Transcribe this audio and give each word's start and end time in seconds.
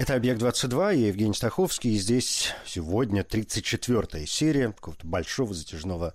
Это 0.00 0.14
«Объект-22», 0.14 0.96
я 0.96 1.08
Евгений 1.08 1.34
Стаховский, 1.34 1.92
и 1.92 1.98
здесь 1.98 2.54
сегодня 2.64 3.20
34-я 3.20 4.24
серия 4.24 4.72
какого-то 4.72 5.06
большого 5.06 5.52
затяжного 5.52 6.14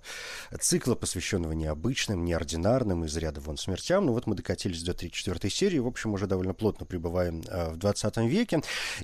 цикла, 0.58 0.96
посвященного 0.96 1.52
необычным, 1.52 2.24
неординарным, 2.24 3.04
из 3.04 3.16
ряда 3.16 3.40
вон 3.40 3.56
смертям. 3.56 4.06
Ну 4.06 4.12
вот 4.12 4.26
мы 4.26 4.34
докатились 4.34 4.82
до 4.82 4.90
34-й 4.90 5.50
серии, 5.50 5.78
в 5.78 5.86
общем, 5.86 6.14
уже 6.14 6.26
довольно 6.26 6.52
плотно 6.52 6.84
прибываем 6.84 7.44
э, 7.46 7.70
в 7.70 7.76
20 7.76 8.16
веке. 8.28 8.60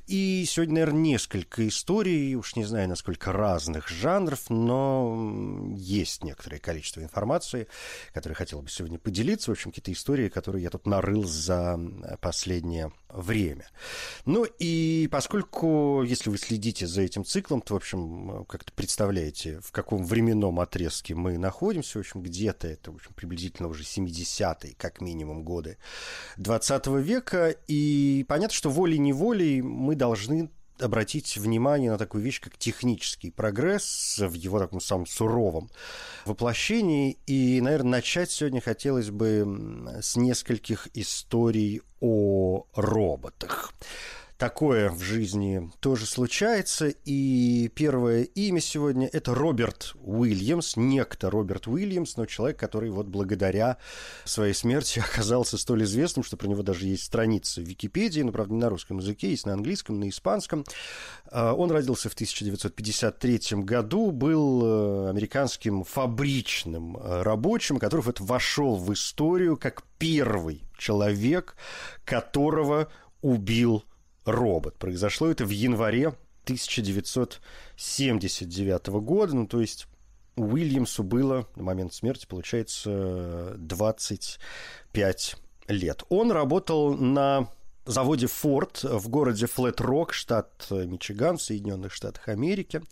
И 0.09 0.45
сегодня, 0.49 0.75
наверное, 0.75 1.01
несколько 1.01 1.69
историй, 1.69 2.35
уж 2.35 2.57
не 2.57 2.65
знаю, 2.65 2.89
насколько 2.89 3.31
разных 3.31 3.89
жанров, 3.89 4.51
но 4.51 5.71
есть 5.77 6.25
некоторое 6.25 6.59
количество 6.59 7.03
информации, 7.03 7.69
которой 8.13 8.35
хотел 8.35 8.63
бы 8.63 8.69
сегодня 8.69 8.99
поделиться. 8.99 9.53
В 9.53 9.55
общем, 9.55 9.71
какие-то 9.71 9.93
истории, 9.93 10.29
которые 10.29 10.65
я 10.65 10.71
тут 10.71 10.89
нарыл 10.89 11.23
за 11.23 11.79
последнее 12.21 12.91
время. 13.13 13.67
Ну 14.25 14.47
и 14.59 15.09
поскольку, 15.11 16.03
если 16.03 16.31
вы 16.31 16.39
следите 16.39 16.87
за 16.87 17.03
этим 17.03 17.25
циклом, 17.25 17.61
то, 17.61 17.75
в 17.75 17.77
общем, 17.77 18.45
как-то 18.49 18.73
представляете, 18.73 19.61
в 19.61 19.73
каком 19.73 20.05
временном 20.05 20.61
отрезке 20.61 21.15
мы 21.15 21.39
находимся, 21.39 21.99
в 21.99 22.01
общем, 22.01 22.23
где-то 22.23 22.69
это, 22.69 22.93
в 22.93 22.97
общем, 22.97 23.13
приблизительно 23.15 23.69
уже 23.69 23.83
70-е, 23.85 24.75
как 24.77 25.01
минимум, 25.01 25.45
годы 25.45 25.79
20 26.37 26.87
века, 26.99 27.55
и 27.67 28.25
понятно, 28.29 28.55
что 28.55 28.71
волей-неволей 28.71 29.63
мы 29.63 29.95
должны 29.95 30.51
обратить 30.83 31.37
внимание 31.37 31.91
на 31.91 31.99
такую 31.99 32.23
вещь, 32.23 32.41
как 32.41 32.59
технический 32.59 33.31
прогресс 33.31 34.19
в 34.19 34.35
его 34.35 34.59
таком 34.59 34.81
самом 34.81 35.07
суровом 35.07 35.71
воплощении. 36.25 37.19
И, 37.27 37.61
наверное, 37.61 37.93
начать 37.93 38.31
сегодня 38.31 38.61
хотелось 38.61 39.11
бы 39.11 39.99
с 40.01 40.17
нескольких 40.17 40.89
историй 40.95 41.83
о 42.01 42.65
роботах 42.75 43.73
такое 44.43 44.91
в 44.91 45.01
жизни 45.01 45.71
тоже 45.79 46.05
случается. 46.05 46.89
И 46.89 47.71
первое 47.77 48.25
имя 48.25 48.61
сегодня– 48.61 49.09
это 49.13 49.37
Роберт 49.37 49.95
Уильямс, 50.03 50.75
некто 50.75 51.31
Роберт 51.31 51.69
Уильямс, 51.69 52.17
но 52.17 52.27
человек, 52.27 52.59
который 52.59 52.91
вот 52.91 53.07
благодаря 53.07 53.77
своей 54.25 54.53
смерти 54.53 54.99
оказался 55.13 55.57
столь 55.59 55.85
известным, 55.85 56.25
что 56.25 56.37
про 56.37 56.49
него 56.49 56.65
даже 56.65 56.89
есть 56.89 57.05
страница 57.05 57.61
в 57.61 57.69
Википедии, 57.69 58.23
но, 58.23 58.33
правда, 58.33 58.53
не 58.55 58.59
на 58.59 58.69
русском 58.69 58.99
языке, 58.99 59.31
есть 59.31 59.47
на 59.47 59.53
английском, 59.53 60.01
на 60.01 60.09
испанском. 60.09 60.65
А, 61.31 61.55
он 61.55 61.71
родился 61.71 62.11
в 62.11 62.15
1953 62.15 63.63
году, 63.63 64.11
был 64.11 64.63
э, 64.65 65.11
американским 65.11 65.85
фабричным 65.85 66.97
э, 66.97 67.23
рабочим, 67.23 67.79
который 67.79 68.01
вот 68.01 68.19
вошел 68.19 68.75
в 68.75 68.93
историю 68.93 69.57
как 69.57 69.85
первый 69.99 70.65
человек, 70.77 71.55
которого 72.05 72.89
убил 73.21 73.85
робот. 74.25 74.79
Произошло 74.79 75.29
это 75.29 75.45
в 75.45 75.51
январе 75.51 76.15
1979 76.45 78.87
года, 78.89 79.37
ну 79.37 79.47
то 79.47 79.61
есть 79.61 79.87
Уильямсу 80.37 81.03
было 81.03 81.47
на 81.57 81.63
момент 81.63 81.93
смерти, 81.93 82.27
получается, 82.27 83.55
25 83.59 85.37
лет. 85.69 86.03
Он 86.09 86.33
работал 86.33 86.95
на 86.95 87.49
заводе 87.85 88.27
Ford 88.27 88.99
в 88.99 89.09
городе 89.09 89.47
Флет-Рок, 89.47 90.13
штат 90.13 90.67
Мичиган, 90.71 91.37
в 91.37 91.43
Соединенных 91.43 91.93
Штатах 91.93 92.29
Америки. 92.29 92.83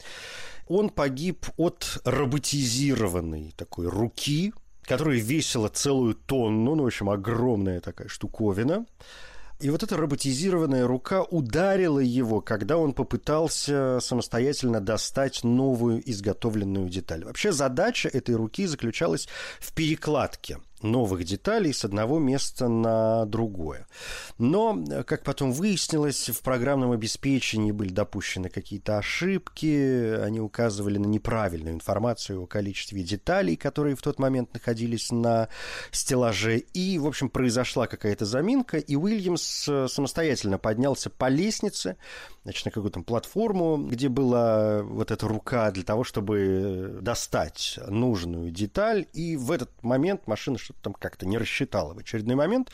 Он 0.68 0.90
погиб 0.90 1.46
от 1.56 2.00
роботизированной 2.04 3.54
такой 3.56 3.88
руки, 3.88 4.52
которая 4.82 5.18
весила 5.18 5.68
целую 5.68 6.14
тонну, 6.14 6.74
ну, 6.74 6.84
в 6.84 6.86
общем, 6.86 7.10
огромная 7.10 7.80
такая 7.80 8.08
штуковина. 8.08 8.86
И 9.60 9.68
вот 9.68 9.82
эта 9.82 9.96
роботизированная 9.96 10.86
рука 10.86 11.22
ударила 11.22 11.98
его, 11.98 12.40
когда 12.40 12.78
он 12.78 12.94
попытался 12.94 13.98
самостоятельно 14.00 14.80
достать 14.80 15.44
новую 15.44 16.02
изготовленную 16.10 16.88
деталь. 16.88 17.24
Вообще 17.24 17.52
задача 17.52 18.08
этой 18.08 18.36
руки 18.36 18.66
заключалась 18.66 19.28
в 19.60 19.72
перекладке– 19.74 20.58
новых 20.82 21.24
деталей 21.24 21.72
с 21.72 21.84
одного 21.84 22.18
места 22.18 22.68
на 22.68 23.26
другое. 23.26 23.86
Но, 24.38 24.82
как 25.06 25.24
потом 25.24 25.52
выяснилось, 25.52 26.30
в 26.30 26.42
программном 26.42 26.92
обеспечении 26.92 27.72
были 27.72 27.92
допущены 27.92 28.48
какие-то 28.48 28.98
ошибки, 28.98 30.14
они 30.20 30.40
указывали 30.40 30.98
на 30.98 31.06
неправильную 31.06 31.74
информацию 31.74 32.42
о 32.42 32.46
количестве 32.46 33.02
деталей, 33.02 33.56
которые 33.56 33.96
в 33.96 34.02
тот 34.02 34.18
момент 34.18 34.54
находились 34.54 35.10
на 35.10 35.48
стеллаже, 35.90 36.58
и, 36.58 36.98
в 36.98 37.06
общем, 37.06 37.28
произошла 37.28 37.86
какая-то 37.86 38.24
заминка, 38.24 38.78
и 38.78 38.96
Уильямс 38.96 39.68
самостоятельно 39.88 40.58
поднялся 40.58 41.10
по 41.10 41.28
лестнице, 41.28 41.96
значит, 42.44 42.64
на 42.64 42.70
какую-то 42.70 43.00
платформу, 43.00 43.76
где 43.76 44.08
была 44.08 44.82
вот 44.82 45.10
эта 45.10 45.28
рука 45.28 45.70
для 45.70 45.82
того, 45.82 46.04
чтобы 46.04 46.98
достать 47.02 47.78
нужную 47.88 48.50
деталь, 48.50 49.06
и 49.12 49.36
в 49.36 49.50
этот 49.52 49.70
момент 49.82 50.26
машина 50.26 50.58
что-то 50.70 50.82
там 50.82 50.94
как-то 50.94 51.26
не 51.26 51.38
рассчитала 51.38 51.94
в 51.94 51.98
очередной 51.98 52.36
момент, 52.36 52.70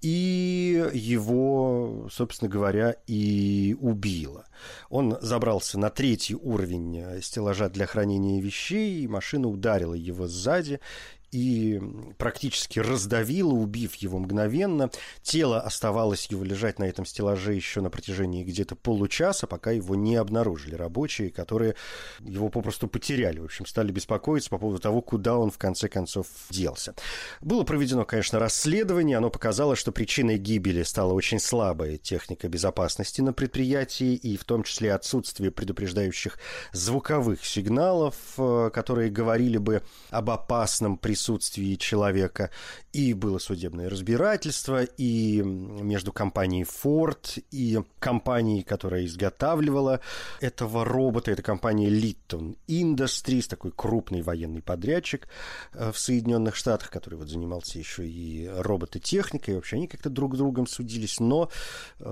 и 0.00 0.88
его, 0.92 2.08
собственно 2.10 2.50
говоря, 2.50 2.96
и 3.06 3.76
убила. 3.80 4.46
Он 4.90 5.16
забрался 5.20 5.78
на 5.78 5.90
третий 5.90 6.34
уровень 6.34 7.20
стеллажа 7.22 7.68
для 7.68 7.86
хранения 7.86 8.40
вещей, 8.40 9.02
и 9.02 9.08
машина 9.08 9.48
ударила 9.48 9.94
его 9.94 10.26
сзади, 10.26 10.80
и 11.30 11.80
практически 12.16 12.78
раздавила, 12.78 13.52
убив 13.52 13.94
его 13.96 14.18
мгновенно. 14.18 14.90
Тело 15.22 15.60
оставалось 15.60 16.26
его 16.26 16.44
лежать 16.44 16.78
на 16.78 16.84
этом 16.84 17.04
стеллаже 17.04 17.54
еще 17.54 17.80
на 17.80 17.90
протяжении 17.90 18.44
где-то 18.44 18.76
получаса, 18.76 19.46
пока 19.46 19.70
его 19.70 19.94
не 19.94 20.16
обнаружили 20.16 20.74
рабочие, 20.74 21.30
которые 21.30 21.74
его 22.20 22.48
попросту 22.48 22.88
потеряли. 22.88 23.40
В 23.40 23.44
общем, 23.44 23.66
стали 23.66 23.92
беспокоиться 23.92 24.50
по 24.50 24.58
поводу 24.58 24.80
того, 24.80 25.02
куда 25.02 25.36
он 25.36 25.50
в 25.50 25.58
конце 25.58 25.88
концов 25.88 26.26
делся. 26.50 26.94
Было 27.40 27.64
проведено, 27.64 28.04
конечно, 28.04 28.38
расследование. 28.38 29.18
Оно 29.18 29.30
показало, 29.30 29.76
что 29.76 29.92
причиной 29.92 30.38
гибели 30.38 30.82
стала 30.82 31.12
очень 31.12 31.40
слабая 31.40 31.98
техника 31.98 32.48
безопасности 32.48 33.20
на 33.20 33.32
предприятии, 33.32 34.14
и 34.14 34.36
в 34.36 34.44
том 34.44 34.62
числе 34.62 34.94
отсутствие 34.94 35.50
предупреждающих 35.50 36.38
звуковых 36.72 37.44
сигналов, 37.44 38.14
э, 38.38 38.70
которые 38.72 39.10
говорили 39.10 39.58
бы 39.58 39.82
об 40.10 40.30
опасном 40.30 40.96
присутствии 40.96 41.17
присутствии 41.18 41.74
человека. 41.74 42.50
И 42.92 43.12
было 43.12 43.38
судебное 43.38 43.90
разбирательство, 43.90 44.84
и 44.84 45.42
между 45.42 46.12
компанией 46.12 46.64
Ford 46.64 47.42
и 47.50 47.80
компанией, 47.98 48.62
которая 48.62 49.04
изготавливала 49.04 50.00
этого 50.40 50.84
робота, 50.84 51.32
это 51.32 51.42
компания 51.42 51.90
Litton 51.90 52.56
Industries, 52.68 53.48
такой 53.48 53.72
крупный 53.72 54.22
военный 54.22 54.62
подрядчик 54.62 55.28
э, 55.72 55.90
в 55.90 55.98
Соединенных 55.98 56.54
Штатах, 56.54 56.90
который 56.90 57.16
вот 57.16 57.28
занимался 57.28 57.78
еще 57.78 58.06
и 58.06 58.48
робототехникой, 58.48 59.56
вообще 59.56 59.76
они 59.76 59.88
как-то 59.88 60.10
друг 60.10 60.34
с 60.34 60.38
другом 60.38 60.66
судились, 60.68 61.18
но 61.18 61.50
э, 61.98 62.04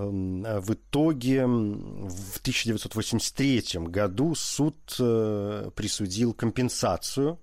в 0.60 0.72
итоге 0.72 1.46
в 1.46 2.40
1983 2.40 3.80
году 3.86 4.34
суд 4.34 4.76
э, 4.98 5.70
присудил 5.74 6.34
компенсацию 6.34 7.38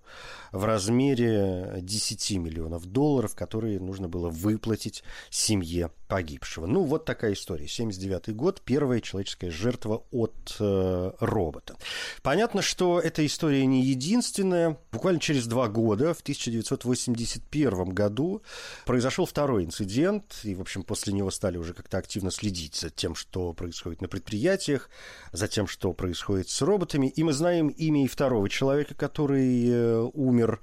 в 0.51 0.65
размере 0.65 1.52
10 1.81 2.31
миллионов 2.37 2.85
долларов, 2.85 3.35
которые 3.35 3.79
нужно 3.79 4.07
было 4.07 4.29
выплатить 4.29 5.03
семье 5.29 5.91
погибшего. 6.13 6.67
Ну, 6.67 6.83
вот 6.83 7.05
такая 7.05 7.33
история. 7.33 7.67
79 7.67 8.35
год, 8.35 8.61
первая 8.63 9.01
человеческая 9.01 9.49
жертва 9.49 10.03
от 10.11 10.55
э, 10.59 11.11
робота. 11.19 11.75
Понятно, 12.21 12.61
что 12.61 12.99
эта 12.99 13.25
история 13.25 13.65
не 13.65 13.81
единственная. 13.81 14.77
Буквально 14.91 15.19
через 15.19 15.47
два 15.47 15.67
года, 15.69 16.13
в 16.13 16.21
1981 16.21 17.89
году, 17.89 18.43
произошел 18.85 19.25
второй 19.25 19.63
инцидент, 19.63 20.41
и, 20.43 20.53
в 20.53 20.61
общем, 20.61 20.83
после 20.83 21.13
него 21.13 21.31
стали 21.31 21.57
уже 21.57 21.73
как-то 21.73 21.97
активно 21.97 22.29
следить 22.29 22.75
за 22.75 22.91
тем, 22.91 23.15
что 23.15 23.53
происходит 23.53 24.01
на 24.01 24.07
предприятиях, 24.07 24.91
за 25.31 25.47
тем, 25.47 25.65
что 25.65 25.93
происходит 25.93 26.47
с 26.47 26.61
роботами. 26.61 27.07
И 27.07 27.23
мы 27.23 27.33
знаем 27.33 27.69
имя 27.69 28.03
и 28.03 28.07
второго 28.07 28.49
человека, 28.49 28.93
который 28.93 29.67
э, 29.67 29.99
умер 30.13 30.61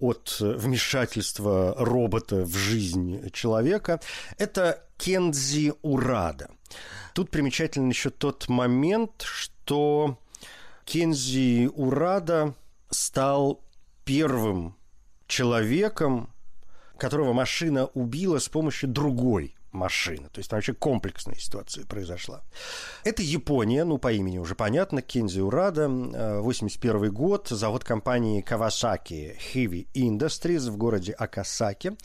от 0.00 0.36
вмешательства 0.40 1.74
робота 1.78 2.44
в 2.44 2.56
жизнь 2.56 3.30
человека. 3.30 4.00
Это 4.38 4.84
Кензи 4.96 5.74
Урада. 5.82 6.50
Тут 7.14 7.30
примечательно 7.30 7.90
еще 7.90 8.10
тот 8.10 8.48
момент, 8.48 9.22
что 9.22 10.18
Кензи 10.84 11.70
Урада 11.74 12.54
стал 12.90 13.62
первым 14.04 14.76
человеком, 15.26 16.32
которого 16.96 17.32
машина 17.32 17.86
убила 17.86 18.38
с 18.38 18.48
помощью 18.48 18.88
другой 18.88 19.56
машины. 19.72 20.28
То 20.32 20.38
есть 20.38 20.50
там 20.50 20.58
вообще 20.58 20.74
комплексная 20.74 21.36
ситуация 21.36 21.84
произошла. 21.86 22.42
Это 23.04 23.22
Япония, 23.22 23.84
ну, 23.84 23.98
по 23.98 24.12
имени 24.12 24.38
уже 24.38 24.54
понятно, 24.54 25.02
Кензи 25.02 25.40
Урада, 25.40 25.88
81 25.88 27.04
э, 27.04 27.08
год, 27.10 27.48
завод 27.48 27.84
компании 27.84 28.44
Kawasaki 28.46 29.36
Heavy 29.54 29.86
Industries 29.94 30.70
в 30.70 30.76
городе 30.76 31.12
Акасаки. 31.12 31.96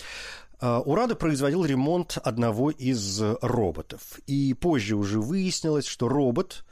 Э, 0.62 0.82
Урада 0.86 1.16
производил 1.16 1.66
ремонт 1.66 2.18
одного 2.24 2.72
из 2.72 3.22
роботов. 3.42 4.20
И 4.28 4.54
позже 4.54 4.96
уже 4.96 5.20
выяснилось, 5.20 5.86
что 5.86 6.08
робот 6.08 6.64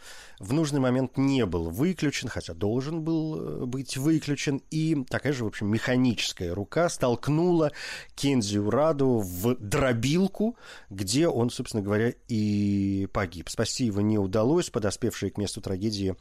в 0.44 0.52
нужный 0.52 0.80
момент 0.80 1.18
не 1.18 1.46
был 1.46 1.70
выключен, 1.70 2.28
хотя 2.28 2.54
должен 2.54 3.02
был 3.02 3.40
э, 3.40 3.66
быть 3.66 3.98
выключен, 3.98 4.62
и 4.72 5.04
такая 5.10 5.32
же, 5.34 5.46
в 5.46 5.48
общем, 5.48 5.68
механическая 5.68 6.54
рука 6.54 6.90
столкнула 6.90 7.72
Кензи 8.16 8.58
Ураду 8.58 9.20
в 9.20 9.56
дробилку, 9.56 10.58
где 10.90 11.28
он, 11.28 11.50
собственно 11.50 11.82
говоря, 11.82 12.14
и 12.28 13.08
погиб. 13.14 13.50
Спасти 13.50 13.86
его 13.86 14.02
не 14.02 14.18
удалось, 14.18 14.70
подоспевшие 14.70 15.32
к 15.32 15.38
месту 15.38 15.62
трагедии 15.62 16.16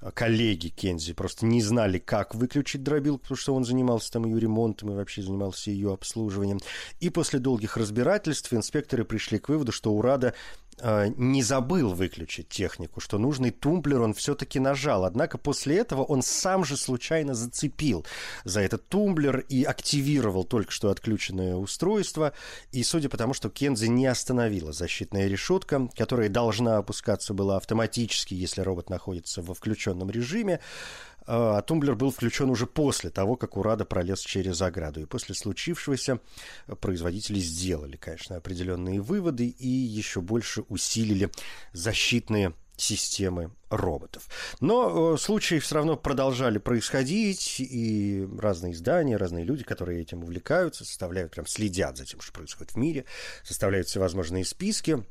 э, 0.00 0.10
коллеги 0.12 0.68
Кензи 0.68 1.12
просто 1.12 1.46
не 1.46 1.62
знали, 1.62 1.98
как 1.98 2.34
выключить 2.34 2.82
дробилку, 2.82 3.22
потому 3.22 3.36
что 3.36 3.54
он 3.54 3.64
занимался 3.64 4.10
там 4.12 4.24
ее 4.24 4.40
ремонтом 4.40 4.90
и 4.90 4.94
вообще 4.94 5.22
занимался 5.22 5.70
ее 5.70 5.92
обслуживанием. 5.92 6.58
И 6.98 7.08
после 7.08 7.38
долгих 7.38 7.76
разбирательств 7.76 8.52
инспекторы 8.52 9.04
пришли 9.04 9.38
к 9.38 9.48
выводу, 9.48 9.70
что 9.70 9.92
Урада 9.92 10.34
не 10.82 11.42
забыл 11.42 11.94
выключить 11.94 12.48
технику, 12.48 13.00
что 13.00 13.18
нужный 13.18 13.50
тумблер 13.50 14.02
он 14.02 14.14
все-таки 14.14 14.58
нажал. 14.58 15.04
Однако 15.04 15.38
после 15.38 15.78
этого 15.78 16.02
он 16.02 16.22
сам 16.22 16.64
же 16.64 16.76
случайно 16.76 17.34
зацепил 17.34 18.06
за 18.44 18.60
этот 18.60 18.88
тумблер 18.88 19.44
и 19.48 19.64
активировал 19.64 20.44
только 20.44 20.72
что 20.72 20.90
отключенное 20.90 21.54
устройство. 21.56 22.32
И 22.72 22.82
судя 22.82 23.08
по 23.08 23.16
тому, 23.16 23.34
что 23.34 23.50
Кензи 23.50 23.86
не 23.86 24.06
остановила 24.06 24.72
защитная 24.72 25.26
решетка, 25.26 25.88
которая 25.96 26.28
должна 26.28 26.78
опускаться 26.78 27.34
была 27.34 27.56
автоматически, 27.56 28.34
если 28.34 28.62
робот 28.62 28.90
находится 28.90 29.42
во 29.42 29.54
включенном 29.54 30.10
режиме, 30.10 30.60
а, 31.26 31.58
а 31.58 31.62
тумблер 31.62 31.94
был 31.94 32.10
включен 32.10 32.50
уже 32.50 32.66
после 32.66 33.10
того, 33.10 33.36
как 33.36 33.56
Урада 33.56 33.84
пролез 33.84 34.20
через 34.20 34.60
ограду. 34.62 35.00
И 35.00 35.06
после 35.06 35.34
случившегося 35.34 36.20
производители 36.80 37.38
сделали, 37.38 37.96
конечно, 37.96 38.36
определенные 38.36 39.00
выводы 39.00 39.46
и 39.46 39.68
еще 39.68 40.20
больше 40.20 40.62
усилили 40.68 41.30
защитные 41.72 42.54
системы 42.80 43.50
роботов. 43.68 44.28
Но 44.60 45.14
э, 45.14 45.18
случаи 45.18 45.58
все 45.58 45.76
равно 45.76 45.96
продолжали 45.96 46.58
происходить, 46.58 47.56
и 47.60 48.26
разные 48.38 48.72
издания, 48.72 49.16
разные 49.16 49.44
люди, 49.44 49.64
которые 49.64 50.00
этим 50.00 50.22
увлекаются, 50.22 50.84
составляют, 50.84 51.32
прям 51.32 51.46
следят 51.46 51.96
за 51.96 52.06
тем, 52.06 52.20
что 52.20 52.32
происходит 52.32 52.72
в 52.72 52.76
мире, 52.76 53.04
составляют 53.44 53.88
всевозможные 53.88 54.44
списки, 54.44 55.04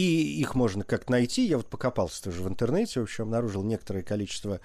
и 0.00 0.40
их 0.40 0.54
можно 0.54 0.84
как 0.84 1.08
найти. 1.10 1.44
Я 1.46 1.58
вот 1.58 1.66
покопался 1.66 2.22
тоже 2.22 2.42
в 2.42 2.48
интернете, 2.48 3.00
в 3.00 3.02
общем, 3.04 3.24
обнаружил 3.24 3.62
некоторое 3.62 4.02
количество 4.02 4.60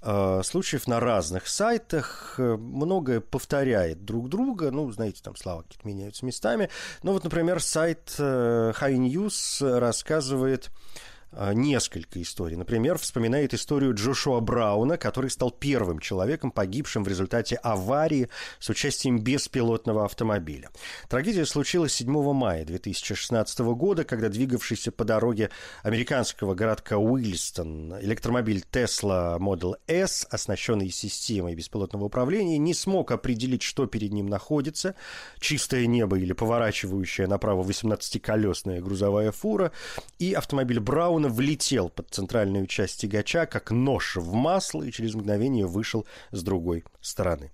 э, 0.00 0.40
случаев 0.42 0.86
на 0.86 1.00
разных 1.00 1.48
сайтах. 1.48 2.34
Многое 2.38 3.20
повторяет 3.20 4.04
друг 4.04 4.28
друга. 4.28 4.70
Ну, 4.70 4.90
знаете, 4.90 5.20
там 5.22 5.36
слова 5.36 5.62
какие-то 5.62 5.86
меняются 5.86 6.24
местами. 6.24 6.70
Ну, 7.02 7.12
вот, 7.12 7.24
например, 7.24 7.60
сайт 7.60 8.14
э, 8.18 8.72
High 8.80 8.96
News 8.96 9.78
рассказывает 9.78 10.70
несколько 11.32 12.20
историй. 12.20 12.56
Например, 12.56 12.98
вспоминает 12.98 13.54
историю 13.54 13.94
Джошуа 13.94 14.40
Брауна, 14.40 14.96
который 14.96 15.30
стал 15.30 15.50
первым 15.50 15.98
человеком, 15.98 16.50
погибшим 16.50 17.04
в 17.04 17.08
результате 17.08 17.56
аварии 17.56 18.28
с 18.58 18.68
участием 18.68 19.20
беспилотного 19.20 20.04
автомобиля. 20.04 20.70
Трагедия 21.08 21.46
случилась 21.46 21.94
7 21.94 22.32
мая 22.32 22.64
2016 22.64 23.60
года, 23.60 24.04
когда 24.04 24.28
двигавшийся 24.28 24.92
по 24.92 25.04
дороге 25.04 25.50
американского 25.82 26.54
городка 26.54 26.98
Уильстон 26.98 27.98
электромобиль 28.00 28.64
Tesla 28.70 29.38
Model 29.38 29.74
S, 29.86 30.26
оснащенный 30.30 30.90
системой 30.90 31.54
беспилотного 31.54 32.04
управления, 32.04 32.58
не 32.58 32.74
смог 32.74 33.12
определить, 33.12 33.62
что 33.62 33.86
перед 33.86 34.12
ним 34.12 34.26
находится, 34.26 34.94
чистое 35.38 35.86
небо 35.86 36.18
или 36.18 36.32
поворачивающая 36.32 37.26
направо 37.26 37.62
18-колесная 37.62 38.80
грузовая 38.80 39.32
фура, 39.32 39.72
и 40.18 40.32
автомобиль 40.32 40.80
Брауна 40.80 41.19
Брауна 41.20 41.34
влетел 41.34 41.90
под 41.90 42.08
центральную 42.10 42.66
часть 42.66 43.00
тягача, 43.00 43.44
как 43.44 43.70
нож 43.70 44.16
в 44.16 44.32
масло, 44.32 44.82
и 44.82 44.90
через 44.90 45.14
мгновение 45.14 45.66
вышел 45.66 46.06
с 46.30 46.42
другой 46.42 46.84
стороны. 47.02 47.52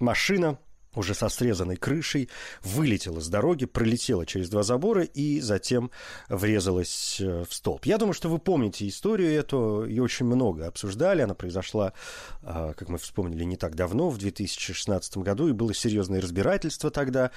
Машина 0.00 0.58
уже 0.96 1.14
со 1.14 1.28
срезанной 1.28 1.76
крышей, 1.76 2.28
вылетела 2.62 3.20
с 3.20 3.28
дороги, 3.28 3.66
пролетела 3.66 4.26
через 4.26 4.48
два 4.48 4.62
забора 4.62 5.02
и 5.02 5.40
затем 5.40 5.90
врезалась 6.28 7.20
э, 7.20 7.44
в 7.48 7.54
столб. 7.54 7.84
Я 7.84 7.98
думаю, 7.98 8.14
что 8.14 8.28
вы 8.28 8.38
помните 8.38 8.88
историю 8.88 9.30
эту, 9.30 9.84
ее 9.86 10.02
очень 10.02 10.26
много 10.26 10.66
обсуждали, 10.66 11.22
она 11.22 11.34
произошла, 11.34 11.92
а, 12.42 12.72
как 12.72 12.88
мы 12.88 12.98
вспомнили, 12.98 13.44
не 13.44 13.56
так 13.56 13.74
давно, 13.74 14.08
в 14.08 14.18
2016 14.18 15.18
году, 15.18 15.48
и 15.48 15.52
было 15.52 15.74
серьезное 15.74 16.20
разбирательство 16.20 16.90
тогда 16.90 17.30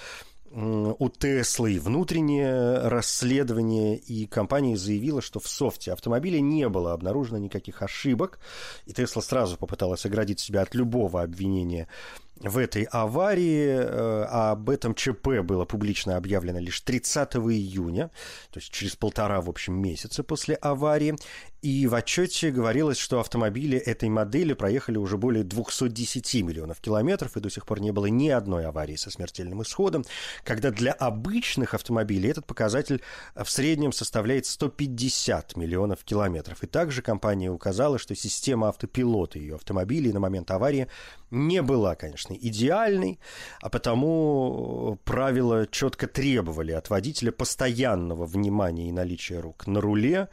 у 0.51 1.09
Теслы 1.09 1.79
внутреннее 1.79 2.79
расследование, 2.87 3.97
и 3.97 4.25
компания 4.25 4.77
заявила, 4.77 5.21
что 5.21 5.39
в 5.39 5.47
софте 5.47 5.93
автомобиля 5.93 6.39
не 6.39 6.67
было 6.69 6.93
обнаружено 6.93 7.37
никаких 7.37 7.81
ошибок, 7.81 8.39
и 8.85 8.93
Тесла 8.93 9.21
сразу 9.21 9.57
попыталась 9.57 10.05
оградить 10.05 10.39
себя 10.39 10.61
от 10.61 10.73
любого 10.73 11.21
обвинения 11.21 11.87
в 12.39 12.57
этой 12.57 12.83
аварии. 12.83 13.67
Э, 13.67 14.25
а 14.29 14.51
об 14.51 14.69
этом 14.69 14.95
ЧП 14.95 15.41
было 15.43 15.65
публично 15.65 16.17
объявлено 16.17 16.59
лишь 16.59 16.81
30 16.81 17.35
июня, 17.35 18.09
то 18.51 18.59
есть 18.59 18.71
через 18.71 18.95
полтора, 18.95 19.41
в 19.41 19.49
общем, 19.49 19.79
месяца 19.79 20.23
после 20.23 20.55
аварии. 20.55 21.15
И 21.61 21.87
в 21.87 21.95
отчете 21.95 22.51
говорилось, 22.51 22.97
что 22.97 23.19
автомобили 23.19 23.77
этой 23.77 24.07
модели 24.07 24.53
проехали 24.53 24.97
уже 24.97 25.17
более 25.17 25.43
210 25.43 26.33
миллионов 26.43 26.79
километров, 26.79 27.35
и 27.35 27.41
до 27.41 27.49
сих 27.49 27.65
пор 27.65 27.81
не 27.81 27.91
было 27.91 28.05
ни 28.05 28.29
одной 28.29 28.65
аварии 28.65 28.95
со 28.95 29.11
смертельным 29.11 29.61
исходом, 29.61 30.05
когда 30.45 30.71
для 30.71 30.93
обычных 30.93 31.73
автомобилей 31.73 32.29
этот 32.29 32.45
показатель 32.45 33.01
в 33.35 33.49
среднем 33.49 33.91
составляет 33.91 34.45
150 34.45 35.57
миллионов 35.57 36.05
километров. 36.05 36.63
И 36.63 36.67
также 36.67 37.01
компания 37.01 37.51
указала, 37.51 37.99
что 37.99 38.15
система 38.15 38.69
автопилота 38.69 39.37
ее 39.37 39.55
автомобилей 39.55 40.13
на 40.13 40.21
момент 40.21 40.51
аварии 40.51 40.87
не 41.29 41.61
была, 41.61 41.95
конечно, 41.95 42.33
идеальной, 42.33 43.19
а 43.61 43.69
потому 43.69 44.97
правила 45.03 45.67
четко 45.67 46.07
требовали 46.07 46.71
от 46.71 46.89
водителя 46.89 47.33
постоянного 47.33 48.25
внимания 48.25 48.87
и 48.87 48.93
наличия 48.93 49.39
рук 49.39 49.67
на 49.67 49.81
руле, 49.81 50.29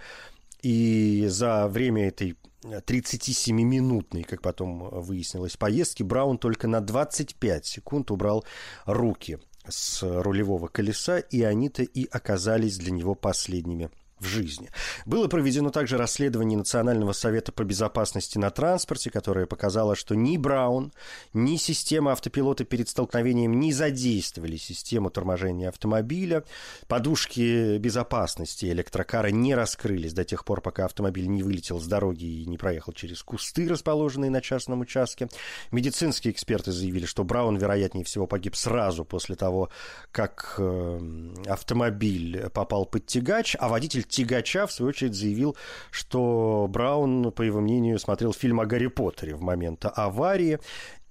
и 0.62 1.26
за 1.28 1.68
время 1.68 2.08
этой 2.08 2.36
37-минутной, 2.62 4.24
как 4.24 4.42
потом 4.42 4.88
выяснилось, 4.90 5.56
поездки 5.56 6.02
Браун 6.02 6.38
только 6.38 6.66
на 6.68 6.80
25 6.80 7.66
секунд 7.66 8.10
убрал 8.10 8.44
руки 8.84 9.38
с 9.68 10.02
рулевого 10.02 10.68
колеса, 10.68 11.18
и 11.18 11.42
они-то 11.42 11.82
и 11.82 12.06
оказались 12.10 12.78
для 12.78 12.90
него 12.90 13.14
последними 13.14 13.90
в 14.18 14.26
жизни. 14.26 14.70
Было 15.04 15.28
проведено 15.28 15.70
также 15.70 15.98
расследование 15.98 16.56
Национального 16.56 17.12
совета 17.12 17.52
по 17.52 17.64
безопасности 17.64 18.38
на 18.38 18.50
транспорте, 18.50 19.10
которое 19.10 19.46
показало, 19.46 19.94
что 19.94 20.14
ни 20.14 20.38
Браун, 20.38 20.92
ни 21.34 21.56
система 21.56 22.12
автопилота 22.12 22.64
перед 22.64 22.88
столкновением 22.88 23.60
не 23.60 23.72
задействовали 23.72 24.56
систему 24.56 25.10
торможения 25.10 25.68
автомобиля. 25.68 26.44
Подушки 26.88 27.76
безопасности 27.76 28.66
электрокара 28.66 29.28
не 29.28 29.54
раскрылись 29.54 30.14
до 30.14 30.24
тех 30.24 30.44
пор, 30.44 30.62
пока 30.62 30.86
автомобиль 30.86 31.26
не 31.26 31.42
вылетел 31.42 31.78
с 31.78 31.86
дороги 31.86 32.24
и 32.24 32.46
не 32.46 32.56
проехал 32.56 32.92
через 32.92 33.22
кусты, 33.22 33.68
расположенные 33.68 34.30
на 34.30 34.40
частном 34.40 34.80
участке. 34.80 35.28
Медицинские 35.72 36.32
эксперты 36.32 36.72
заявили, 36.72 37.04
что 37.04 37.22
Браун, 37.22 37.58
вероятнее 37.58 38.04
всего, 38.04 38.26
погиб 38.26 38.56
сразу 38.56 39.04
после 39.04 39.36
того, 39.36 39.68
как 40.10 40.54
э, 40.56 41.32
автомобиль 41.46 42.48
попал 42.54 42.86
под 42.86 43.04
тягач, 43.04 43.56
а 43.58 43.68
водитель 43.68 44.05
тягача, 44.08 44.66
в 44.66 44.72
свою 44.72 44.90
очередь, 44.90 45.14
заявил, 45.14 45.56
что 45.90 46.66
Браун, 46.68 47.32
по 47.32 47.42
его 47.42 47.60
мнению, 47.60 47.98
смотрел 47.98 48.32
фильм 48.32 48.60
о 48.60 48.66
Гарри 48.66 48.88
Поттере 48.88 49.34
в 49.34 49.42
момент 49.42 49.84
аварии, 49.84 50.58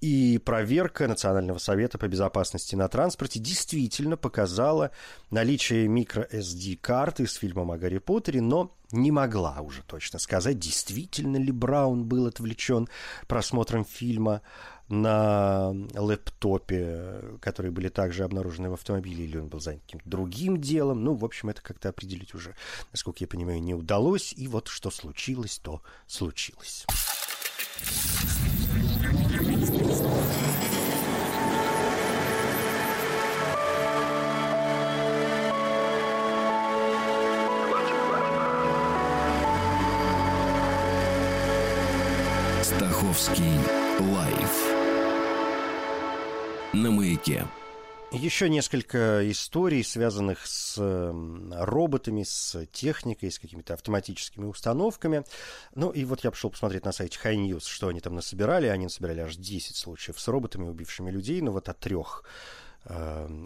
и 0.00 0.38
проверка 0.44 1.08
Национального 1.08 1.58
совета 1.58 1.96
по 1.98 2.06
безопасности 2.06 2.74
на 2.76 2.86
транспорте 2.88 3.40
действительно 3.40 4.16
показала 4.16 4.90
наличие 5.30 5.88
микро-SD-карты 5.88 7.26
с 7.26 7.34
фильмом 7.34 7.70
о 7.70 7.78
Гарри 7.78 7.98
Поттере, 7.98 8.40
но 8.42 8.76
не 8.92 9.10
могла 9.10 9.60
уже 9.60 9.82
точно 9.82 10.18
сказать, 10.18 10.58
действительно 10.58 11.38
ли 11.38 11.50
Браун 11.50 12.04
был 12.04 12.26
отвлечен 12.26 12.88
просмотром 13.26 13.84
фильма 13.84 14.42
на 14.88 15.74
лэптопе, 15.94 17.38
которые 17.40 17.72
были 17.72 17.88
также 17.88 18.24
обнаружены 18.24 18.70
в 18.70 18.74
автомобиле, 18.74 19.24
или 19.24 19.38
он 19.38 19.48
был 19.48 19.60
занят 19.60 19.82
каким-то 19.82 20.08
другим 20.08 20.60
делом. 20.60 21.02
Ну, 21.04 21.14
в 21.14 21.24
общем, 21.24 21.48
это 21.48 21.60
как-то 21.62 21.88
определить 21.88 22.34
уже, 22.34 22.54
насколько 22.92 23.18
я 23.24 23.28
понимаю, 23.28 23.60
не 23.60 23.74
удалось. 23.74 24.32
И 24.36 24.48
вот 24.48 24.68
что 24.68 24.90
случилось, 24.90 25.58
то 25.58 25.82
случилось. 26.06 26.86
Стаховский 42.62 43.58
лайф 44.12 44.75
на 46.82 46.90
маяке. 46.90 47.46
Еще 48.12 48.48
несколько 48.48 49.28
историй, 49.30 49.82
связанных 49.82 50.46
с 50.46 50.76
роботами, 51.50 52.22
с 52.22 52.66
техникой, 52.70 53.32
с 53.32 53.38
какими-то 53.38 53.74
автоматическими 53.74 54.44
установками. 54.44 55.24
Ну 55.74 55.90
и 55.90 56.04
вот 56.04 56.22
я 56.22 56.30
пошел 56.30 56.50
посмотреть 56.50 56.84
на 56.84 56.92
сайте 56.92 57.18
High 57.22 57.36
News, 57.36 57.64
что 57.66 57.88
они 57.88 58.00
там 58.00 58.14
насобирали. 58.14 58.68
Они 58.68 58.84
насобирали 58.84 59.20
аж 59.20 59.36
10 59.36 59.74
случаев 59.74 60.20
с 60.20 60.28
роботами, 60.28 60.68
убившими 60.68 61.10
людей. 61.10 61.40
Ну 61.40 61.50
вот 61.50 61.68
от 61.68 61.78
трех 61.80 62.24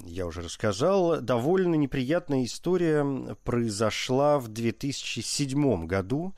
я 0.04 0.26
уже 0.26 0.42
рассказал. 0.42 1.22
Довольно 1.22 1.76
неприятная 1.76 2.44
история 2.44 3.34
произошла 3.44 4.38
в 4.38 4.48
2007 4.48 5.86
году. 5.86 6.34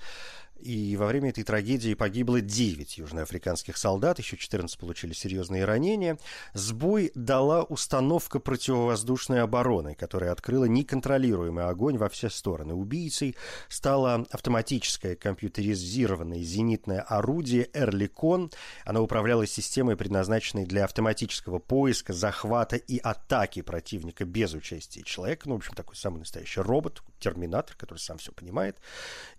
И 0.62 0.96
во 0.96 1.06
время 1.06 1.30
этой 1.30 1.42
трагедии 1.42 1.94
погибло 1.94 2.40
9 2.40 2.98
южноафриканских 2.98 3.76
солдат, 3.76 4.20
еще 4.20 4.36
14 4.36 4.78
получили 4.78 5.12
серьезные 5.12 5.64
ранения. 5.64 6.18
Сбой 6.54 7.10
дала 7.16 7.64
установка 7.64 8.38
противовоздушной 8.38 9.42
обороны, 9.42 9.96
которая 9.96 10.30
открыла 10.30 10.66
неконтролируемый 10.66 11.64
огонь 11.64 11.98
во 11.98 12.08
все 12.08 12.30
стороны. 12.30 12.74
Убийцей 12.74 13.34
стало 13.68 14.24
автоматическое 14.30 15.16
компьютеризированное 15.16 16.42
зенитное 16.42 17.00
орудие 17.00 17.68
«Эрликон». 17.72 18.52
Оно 18.84 19.02
управлялось 19.02 19.50
системой, 19.50 19.96
предназначенной 19.96 20.64
для 20.64 20.84
автоматического 20.84 21.58
поиска, 21.58 22.12
захвата 22.12 22.76
и 22.76 22.98
атаки 22.98 23.62
противника 23.62 24.24
без 24.24 24.54
участия 24.54 25.02
человека. 25.02 25.48
Ну, 25.48 25.54
в 25.54 25.58
общем, 25.58 25.74
такой 25.74 25.96
самый 25.96 26.18
настоящий 26.18 26.60
робот, 26.60 27.02
терминатор, 27.18 27.74
который 27.76 27.98
сам 27.98 28.18
все 28.18 28.30
понимает. 28.30 28.76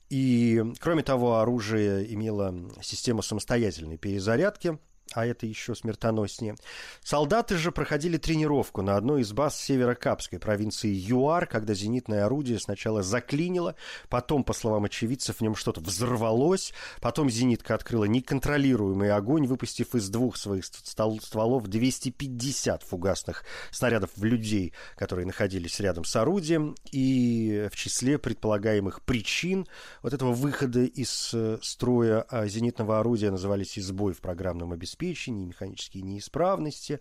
И, 0.10 0.64
кроме 0.80 1.02
того, 1.02 1.13
оружие 1.42 2.14
имело 2.14 2.54
систему 2.82 3.22
самостоятельной 3.22 3.98
перезарядки– 3.98 4.78
а 5.14 5.26
это 5.26 5.46
еще 5.46 5.76
смертоноснее. 5.76 6.56
Солдаты 7.04 7.58
же 7.58 7.72
проходили 7.72 8.18
тренировку 8.18 8.82
на 8.82 8.96
одной 8.96 9.22
из 9.22 9.32
баз 9.32 9.60
северо-капской 9.60 10.40
провинции 10.40 10.90
ЮАР, 10.90 11.46
когда 11.48 11.74
зенитное 11.74 12.26
орудие 12.26 12.60
сначала 12.60 13.04
заклинило, 13.04 13.76
потом, 14.10 14.44
по 14.44 14.54
словам 14.54 14.86
очевидцев, 14.86 15.38
в 15.38 15.42
нем 15.42 15.56
что-то 15.56 15.82
взорвалось, 15.82 16.74
потом 17.00 17.30
зенитка 17.30 17.76
открыла 17.76 18.06
неконтролируемый 18.06 19.12
огонь, 19.12 19.46
выпустив 19.46 19.96
из 19.96 20.10
двух 20.10 20.38
своих 20.38 20.66
стволов 20.66 21.68
250 21.68 22.84
фугасных 22.84 23.44
снарядов 23.72 24.10
в 24.16 24.24
людей, 24.24 24.74
которые 24.96 25.26
находились 25.26 25.80
рядом 25.80 26.06
с 26.06 26.16
орудием, 26.16 26.76
и 26.92 27.68
в 27.72 27.76
числе 27.76 28.18
предполагаемых 28.18 29.02
причин 29.04 29.68
вот 30.02 30.14
этого 30.14 30.34
выхода 30.34 30.84
из 30.84 31.32
э, 31.34 31.60
строя 31.62 32.26
а, 32.30 32.48
зенитного 32.48 33.00
орудия 33.00 33.32
назывались 33.32 33.78
избой 33.78 34.14
в 34.14 34.22
программном 34.22 34.72
обеспечении 34.72 35.03
обеспечения, 35.04 35.46
механические 35.46 36.04
неисправности. 36.04 37.00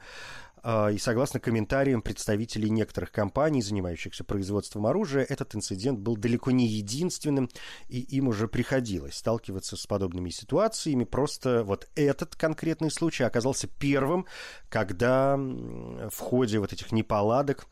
А, 0.64 0.90
и 0.90 0.99
согласно 0.99 1.40
комментариям 1.40 2.02
представителей 2.02 2.71
некоторых 2.71 3.11
компаний, 3.11 3.62
занимающихся 3.62 4.25
производством 4.25 4.87
оружия, 4.87 5.25
этот 5.28 5.54
инцидент 5.54 5.99
был 5.99 6.16
далеко 6.16 6.50
не 6.50 6.66
единственным, 6.66 7.49
и 7.88 8.00
им 8.00 8.28
уже 8.28 8.49
приходилось 8.49 9.16
сталкиваться 9.16 9.76
с 9.76 9.87
подобными 9.87 10.30
ситуациями. 10.30 11.04
Просто 11.04 11.64
вот 11.64 11.88
этот 11.97 12.37
конкретный 12.37 12.90
случай 12.90 13.25
оказался 13.25 13.66
первым, 13.66 14.26
когда 14.68 15.37
в 15.37 16.18
ходе 16.18 16.59
вот 16.59 16.73
этих 16.73 16.92
неполадок 16.92 17.66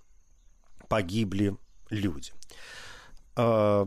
погибли 0.88 1.56
люди. 1.90 2.32
А, 3.42 3.87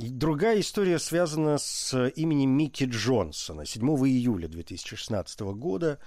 другая 0.00 0.58
история 0.58 0.98
связана 0.98 1.56
с 1.58 2.08
именем 2.16 2.50
Микки 2.50 2.82
Джонсона. 2.82 3.64
7 3.64 3.86
июля 4.08 4.48
2016 4.48 5.40
года 5.54 6.00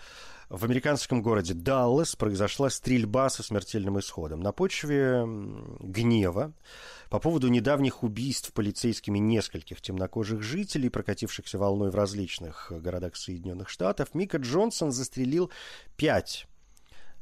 в 0.49 0.65
американском 0.65 1.21
городе 1.21 1.53
Даллас 1.53 2.17
произошла 2.17 2.69
стрельба 2.69 3.29
со 3.29 3.43
смертельным 3.43 3.97
исходом. 3.99 4.41
На 4.41 4.51
почве 4.51 5.23
гнева 5.79 6.51
по 7.09 7.19
поводу 7.19 7.47
недавних 7.47 8.03
убийств 8.03 8.51
полицейскими 8.51 9.19
нескольких 9.19 9.79
темнокожих 9.79 10.41
жителей, 10.41 10.89
прокатившихся 10.89 11.57
волной 11.57 11.91
в 11.91 11.95
различных 11.95 12.73
городах 12.75 13.15
Соединенных 13.15 13.69
Штатов, 13.69 14.13
Мика 14.13 14.35
Джонсон 14.37 14.91
застрелил 14.91 15.49
пять 15.95 16.45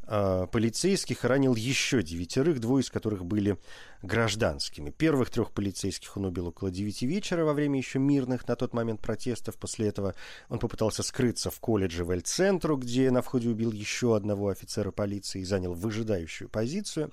полицейских 0.07 1.23
ранил 1.25 1.55
еще 1.55 2.01
девятерых, 2.01 2.59
двое 2.59 2.81
из 2.81 2.89
которых 2.89 3.25
были 3.25 3.57
гражданскими. 4.01 4.89
Первых 4.89 5.29
трех 5.29 5.51
полицейских 5.51 6.15
он 6.17 6.25
убил 6.25 6.47
около 6.47 6.71
девяти 6.71 7.05
вечера 7.05 7.43
во 7.43 7.53
время 7.53 7.77
еще 7.77 7.99
мирных 7.99 8.47
на 8.47 8.55
тот 8.55 8.73
момент 8.73 9.01
протестов. 9.01 9.57
После 9.57 9.87
этого 9.87 10.15
он 10.49 10.59
попытался 10.59 11.03
скрыться 11.03 11.51
в 11.51 11.59
колледже 11.59 12.05
в 12.05 12.11
Эль-Центру, 12.11 12.77
где 12.77 13.11
на 13.11 13.21
входе 13.21 13.49
убил 13.49 13.71
еще 13.71 14.15
одного 14.15 14.49
офицера 14.49 14.91
полиции 14.91 15.41
и 15.41 15.45
занял 15.45 15.73
выжидающую 15.73 16.49
позицию 16.49 17.11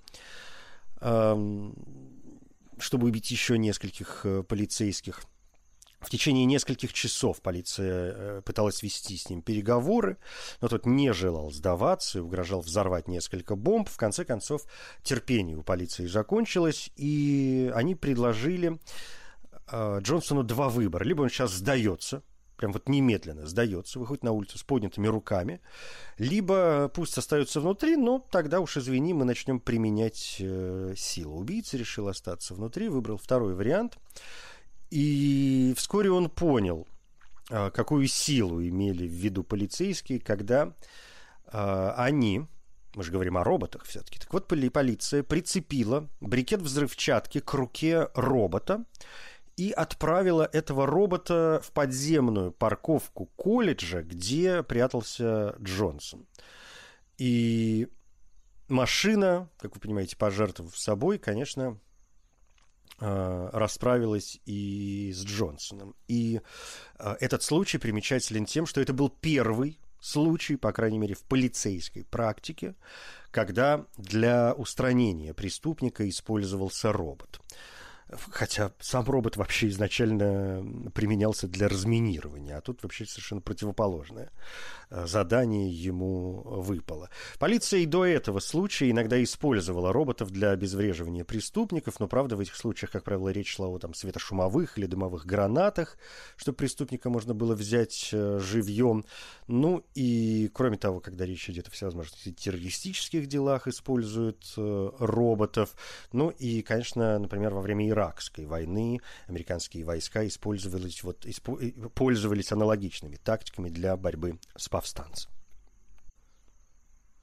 чтобы 2.79 3.09
убить 3.09 3.31
еще 3.31 3.59
нескольких 3.59 4.21
э, 4.25 4.43
полицейских. 4.43 5.23
В 6.05 6.11
течение 6.11 6.45
нескольких 6.45 6.93
часов 6.93 7.41
полиция 7.41 8.15
э, 8.15 8.43
пыталась 8.45 8.83
вести 8.83 9.17
с 9.17 9.31
ним 9.31 9.41
переговоры, 9.41 10.19
но 10.61 10.69
тот 10.69 10.85
не 10.85 11.13
желал 11.15 11.51
сдаваться 11.51 12.19
и 12.19 12.21
угрожал 12.21 12.61
взорвать 12.61 13.09
несколько 13.09 13.57
бомб. 13.57 13.89
В 13.89 13.97
конце 13.97 14.25
концов, 14.25 14.67
терпение 15.03 15.57
у 15.57 15.63
полиции 15.63 16.07
закончилось, 16.07 16.91
и 16.97 17.73
они 17.75 17.95
предложили 17.95 18.79
э, 19.73 19.99
Джонсону 20.01 20.43
два 20.43 20.69
выбора. 20.69 21.05
Либо 21.05 21.23
он 21.23 21.31
сейчас 21.31 21.53
сдается, 21.53 22.23
прям 22.59 22.73
вот 22.73 22.87
немедленно 22.87 23.47
сдается, 23.47 23.99
выходит 23.99 24.25
на 24.25 24.33
улицу 24.33 24.59
с 24.59 24.63
поднятыми 24.63 25.07
руками, 25.07 25.63
либо 26.19 26.91
пусть 26.95 27.17
остается 27.17 27.61
внутри, 27.61 27.97
но 27.97 28.19
тогда 28.31 28.61
уж, 28.61 28.77
извини, 28.77 29.15
мы 29.15 29.25
начнем 29.25 29.59
применять 29.59 30.37
э, 30.39 30.93
силу. 30.99 31.39
Убийца 31.39 31.79
решил 31.79 32.09
остаться 32.09 32.53
внутри, 32.53 32.91
выбрал 32.91 33.17
второй 33.17 33.55
вариант– 33.55 33.97
и 34.95 35.75
вскоре 35.77 36.13
он 36.13 36.31
понял, 36.31 36.87
а, 37.51 37.73
какую 37.73 38.07
силу 38.07 38.63
имели 38.63 39.09
в 39.09 39.11
виду 39.11 39.43
полицейские, 39.43 40.21
когда 40.21 40.73
а, 41.47 41.97
они, 41.99 42.47
мы 42.95 43.03
же 43.03 43.11
говорим 43.11 43.37
о 43.37 43.43
роботах 43.43 43.87
все-таки, 43.87 44.21
так 44.21 44.33
вот 44.33 44.47
полиция 44.47 45.25
прицепила 45.25 46.09
брикет 46.21 46.63
взрывчатки 46.63 47.41
к 47.41 47.55
руке 47.55 48.09
робота 48.15 48.85
и 49.57 49.73
отправила 49.73 50.49
этого 50.53 50.87
робота 50.87 51.61
в 51.65 51.73
подземную 51.73 52.53
парковку 52.53 53.27
колледжа, 53.35 54.03
где 54.03 54.63
прятался 54.63 55.57
Джонсон. 55.61 56.25
И 57.19 57.89
машина, 58.69 59.51
как 59.59 59.75
вы 59.75 59.81
понимаете, 59.81 60.17
пожертвовав 60.17 60.79
собой, 60.79 61.19
конечно, 61.19 61.81
расправилась 62.99 64.41
и 64.47 65.13
с 65.13 65.25
Джонсоном. 65.25 65.95
И 66.07 66.41
э, 66.99 67.17
этот 67.21 67.43
случай 67.43 67.79
примечателен 67.79 68.47
тем, 68.47 68.67
что 68.67 68.81
это 68.81 68.93
был 68.93 69.09
первый 69.09 69.79
случай, 70.01 70.57
по 70.57 70.73
крайней 70.73 70.99
мере, 70.99 71.15
в 71.15 71.25
полицейской 71.25 72.05
практике, 72.05 72.75
когда 73.31 73.85
для 73.97 74.53
устранения 74.55 75.35
преступника 75.35 76.09
использовался 76.09 76.93
робот. 76.93 77.41
Хотя 78.31 78.73
сам 78.81 79.05
робот 79.07 79.37
вообще 79.37 79.69
изначально 79.69 80.91
применялся 80.95 81.49
для 81.49 81.69
разминирования, 81.69 82.59
а 82.59 82.61
тут 82.61 82.83
вообще 82.83 83.07
совершенно 83.07 83.41
противоположное 83.41 84.31
э, 84.91 85.07
задание 85.07 85.71
ему 85.71 86.43
выпало. 86.45 87.09
Полиция 87.39 87.81
и 87.81 87.87
до 87.87 88.05
этого 88.05 88.41
случая 88.41 88.91
иногда 88.91 89.23
использовала 89.23 89.93
роботов 89.93 90.31
для 90.31 90.51
обезвреживания 90.51 91.25
преступников, 91.25 91.99
но, 91.99 92.07
правда, 92.07 92.37
в 92.37 92.41
этих 92.41 92.57
случаях, 92.57 92.93
как 92.93 93.05
правило, 93.05 93.31
речь 93.31 93.55
шла 93.55 93.69
о 93.69 93.79
там, 93.79 93.95
светошумовых 93.95 94.77
или 94.77 94.85
дымовых 94.85 95.25
гранатах, 95.25 95.97
чтобы 96.37 96.57
преступника 96.57 97.09
можно 97.09 97.33
было 97.33 97.55
взять 97.55 98.11
э, 98.13 98.39
живьем. 98.39 99.07
Ну 99.47 99.83
и, 99.95 100.51
кроме 100.53 100.77
того, 100.77 101.01
когда 101.01 101.25
речь 101.25 101.49
идет 101.49 101.69
о 101.69 101.71
всевозможных 101.71 102.21
террористических 102.37 103.27
делах, 103.27 103.67
используют 103.67 104.45
э, 104.59 104.91
роботов. 104.99 105.75
Ну 106.13 106.29
и, 106.29 106.61
конечно, 106.61 107.19
например, 107.19 107.55
во 107.55 107.63
время 107.63 107.94
Иракской 107.95 108.47
войны 108.47 109.01
американские 109.27 109.85
войска 109.85 110.27
использовались, 110.27 111.03
вот, 111.03 111.25
испо, 111.25 111.57
пользовались 111.95 112.53
аналогичными 112.53 113.17
тактиками 113.17 113.71
для 113.71 113.97
борьбы 113.97 114.39
с 114.57 114.69
повстанцем. 114.69 115.31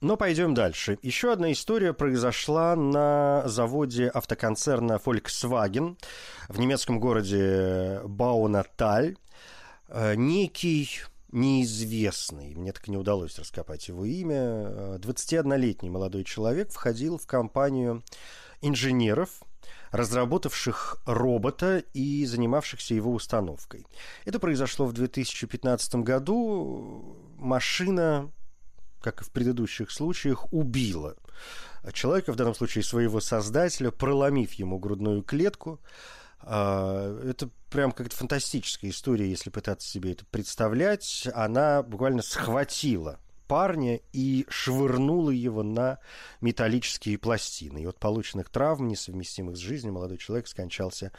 Но 0.00 0.16
пойдем 0.16 0.52
дальше. 0.52 0.98
Еще 1.02 1.32
одна 1.32 1.52
история 1.52 1.92
произошла 1.92 2.74
на 2.74 3.44
заводе 3.46 4.08
автоконцерна 4.08 4.94
Volkswagen 4.94 5.96
в 6.48 6.58
немецком 6.58 6.98
городе 6.98 8.00
Баунаталь. 8.04 9.16
Э, 9.86 10.16
некий 10.16 10.88
неизвестный, 11.30 12.54
мне 12.54 12.72
так 12.72 12.88
и 12.88 12.90
не 12.90 12.96
удалось 12.96 13.38
раскопать 13.38 13.88
его 13.88 14.04
имя, 14.04 14.96
21-летний 14.98 15.88
э, 15.88 15.92
молодой 15.92 16.24
человек 16.24 16.70
входил 16.70 17.16
в 17.16 17.26
компанию 17.26 18.02
инженеров, 18.60 19.42
разработавших 19.92 20.96
робота 21.06 21.84
и 21.92 22.24
занимавшихся 22.26 22.94
его 22.94 23.12
установкой. 23.12 23.86
Это 24.24 24.38
произошло 24.38 24.86
в 24.86 24.92
2015 24.92 25.96
году. 25.96 27.16
Машина, 27.36 28.30
как 29.00 29.20
и 29.20 29.24
в 29.24 29.30
предыдущих 29.30 29.90
случаях, 29.90 30.52
убила 30.52 31.16
человека, 31.92 32.32
в 32.32 32.36
данном 32.36 32.54
случае 32.54 32.84
своего 32.84 33.20
создателя, 33.20 33.90
проломив 33.90 34.52
ему 34.54 34.78
грудную 34.78 35.22
клетку. 35.22 35.80
А, 36.40 37.20
это 37.24 37.50
прям 37.70 37.92
как-то 37.92 38.16
фантастическая 38.16 38.90
история, 38.90 39.28
если 39.28 39.50
пытаться 39.50 39.88
себе 39.88 40.12
это 40.12 40.24
представлять. 40.26 41.28
Она 41.34 41.82
буквально 41.82 42.22
схватила 42.22 43.18
парня 43.46 44.00
и 44.12 44.46
швырнула 44.48 45.30
его 45.30 45.62
на 45.62 45.98
металлические 46.40 47.18
пластины. 47.18 47.82
И 47.82 47.86
от 47.86 47.98
полученных 47.98 48.48
травм, 48.48 48.88
несовместимых 48.88 49.56
с 49.56 49.60
жизнью, 49.60 49.92
молодой 49.94 50.18
человек 50.18 50.48
скончался 50.48 51.12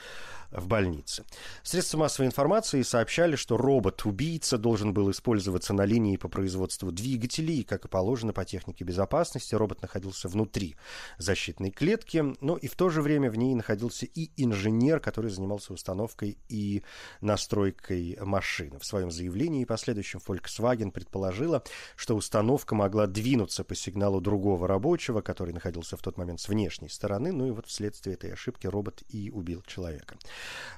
в 0.51 0.67
больнице. 0.67 1.25
Средства 1.63 1.97
массовой 1.97 2.27
информации 2.27 2.81
сообщали, 2.81 3.35
что 3.35 3.57
робот-убийца 3.57 4.57
должен 4.57 4.93
был 4.93 5.11
использоваться 5.11 5.73
на 5.73 5.85
линии 5.85 6.17
по 6.17 6.29
производству 6.29 6.91
двигателей, 6.91 7.59
и, 7.59 7.63
как 7.63 7.85
и 7.85 7.87
положено 7.87 8.33
по 8.33 8.45
технике 8.45 8.83
безопасности, 8.83 9.55
робот 9.55 9.81
находился 9.81 10.27
внутри 10.27 10.75
защитной 11.17 11.71
клетки, 11.71 12.23
но 12.41 12.57
и 12.57 12.67
в 12.67 12.75
то 12.75 12.89
же 12.89 13.01
время 13.01 13.29
в 13.29 13.37
ней 13.37 13.55
находился 13.55 14.05
и 14.05 14.31
инженер, 14.37 14.99
который 14.99 15.31
занимался 15.31 15.73
установкой 15.73 16.37
и 16.49 16.83
настройкой 17.21 18.17
машины. 18.21 18.79
В 18.79 18.85
своем 18.85 19.11
заявлении 19.11 19.61
и 19.61 19.65
последующем 19.65 20.19
Volkswagen 20.25 20.91
предположила, 20.91 21.63
что 21.95 22.15
установка 22.23 22.73
могла 22.73 23.05
двинуться 23.05 23.63
по 23.65 23.75
сигналу 23.75 24.21
другого 24.21 24.65
рабочего, 24.67 25.21
который 25.21 25.53
находился 25.53 25.97
в 25.97 26.01
тот 26.01 26.17
момент 26.17 26.39
с 26.39 26.47
внешней 26.47 26.87
стороны, 26.87 27.33
ну 27.33 27.47
и 27.47 27.51
вот 27.51 27.67
вследствие 27.67 28.15
этой 28.15 28.31
ошибки 28.31 28.65
робот 28.65 29.03
и 29.09 29.29
убил 29.29 29.61
человека. 29.67 30.15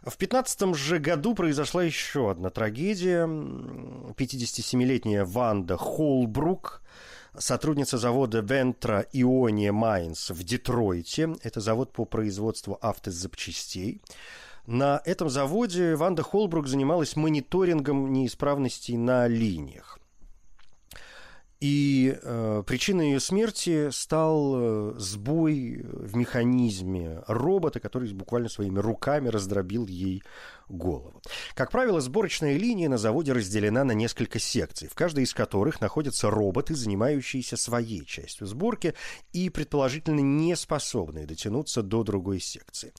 В 0.03 0.17
15 0.17 0.75
же 0.75 0.97
году 0.97 1.35
произошла 1.35 1.83
еще 1.83 2.31
одна 2.31 2.49
трагедия. 2.49 3.25
57-летняя 3.25 5.23
Ванда 5.23 5.77
Холбрук, 5.77 6.81
сотрудница 7.37 7.99
завода 7.99 8.39
Вентра 8.39 9.05
Иония 9.13 9.71
Майнс 9.71 10.31
в 10.31 10.43
Детройте. 10.43 11.35
Это 11.43 11.61
завод 11.61 11.93
по 11.93 12.05
производству 12.05 12.79
автозапчастей. 12.81 14.01
На 14.65 14.99
этом 15.05 15.29
заводе 15.29 15.95
Ванда 15.95 16.23
Холбрук 16.23 16.67
занималась 16.67 17.15
мониторингом 17.15 18.11
неисправностей 18.11 18.97
на 18.97 19.27
линиях. 19.27 19.99
И 21.61 22.17
э, 22.21 22.63
причиной 22.67 23.11
ее 23.11 23.19
смерти 23.19 23.89
стал 23.91 24.55
э, 24.55 24.93
сбой 24.97 25.81
в 25.83 26.15
механизме 26.15 27.23
робота, 27.27 27.79
который 27.79 28.11
буквально 28.13 28.49
своими 28.49 28.79
руками 28.79 29.29
раздробил 29.29 29.87
ей 29.87 30.21
голову. 30.67 31.21
Как 31.53 31.71
правило, 31.71 32.01
сборочная 32.01 32.57
линия 32.57 32.89
на 32.89 32.97
заводе 32.97 33.31
разделена 33.31 33.83
на 33.85 33.93
несколько 33.93 34.37
секций, 34.37 34.89
в 34.89 34.95
каждой 34.95 35.23
из 35.23 35.33
которых 35.33 35.79
находятся 35.79 36.29
роботы, 36.29 36.75
занимающиеся 36.75 37.55
своей 37.55 38.05
частью 38.05 38.47
сборки 38.47 38.93
и, 39.31 39.49
предположительно, 39.49 40.19
не 40.19 40.55
способные 40.55 41.25
дотянуться 41.25 41.83
до 41.83 42.03
другой 42.03 42.41
секции. 42.41 42.93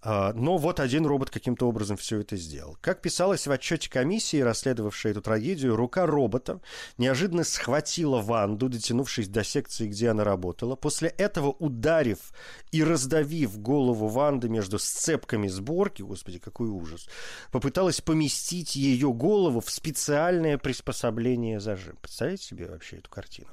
А, 0.00 0.32
но 0.32 0.58
вот 0.58 0.78
один 0.78 1.06
робот 1.06 1.30
каким-то 1.30 1.66
образом 1.66 1.96
все 1.96 2.20
это 2.20 2.36
сделал. 2.36 2.78
Как 2.80 3.02
писалось 3.02 3.46
в 3.46 3.50
отчете 3.50 3.90
комиссии, 3.90 4.40
расследовавшей 4.40 5.10
эту 5.10 5.22
трагедию, 5.22 5.74
рука 5.74 6.06
робота 6.06 6.60
неожиданно 6.98 7.42
схватила 7.42 8.20
Ванду, 8.20 8.68
дотянувшись 8.68 9.28
до 9.28 9.42
секции, 9.42 9.88
где 9.88 10.10
она 10.10 10.22
работала. 10.22 10.76
После 10.76 11.08
этого, 11.08 11.48
ударив 11.50 12.32
и 12.70 12.84
раздавив 12.84 13.58
голову 13.58 14.06
Ванды 14.06 14.48
между 14.48 14.78
сцепками 14.78 15.48
сборки, 15.48 16.02
господи, 16.02 16.38
какой 16.38 16.68
ужас, 16.68 17.08
попыталась 17.50 18.00
поместить 18.00 18.76
ее 18.76 19.12
голову 19.12 19.60
в 19.60 19.70
специальное 19.70 20.58
приспособление 20.58 21.58
зажим. 21.58 21.96
Представляете 22.00 22.44
себе 22.44 22.68
вообще 22.68 22.98
эту 22.98 23.10
картину? 23.10 23.50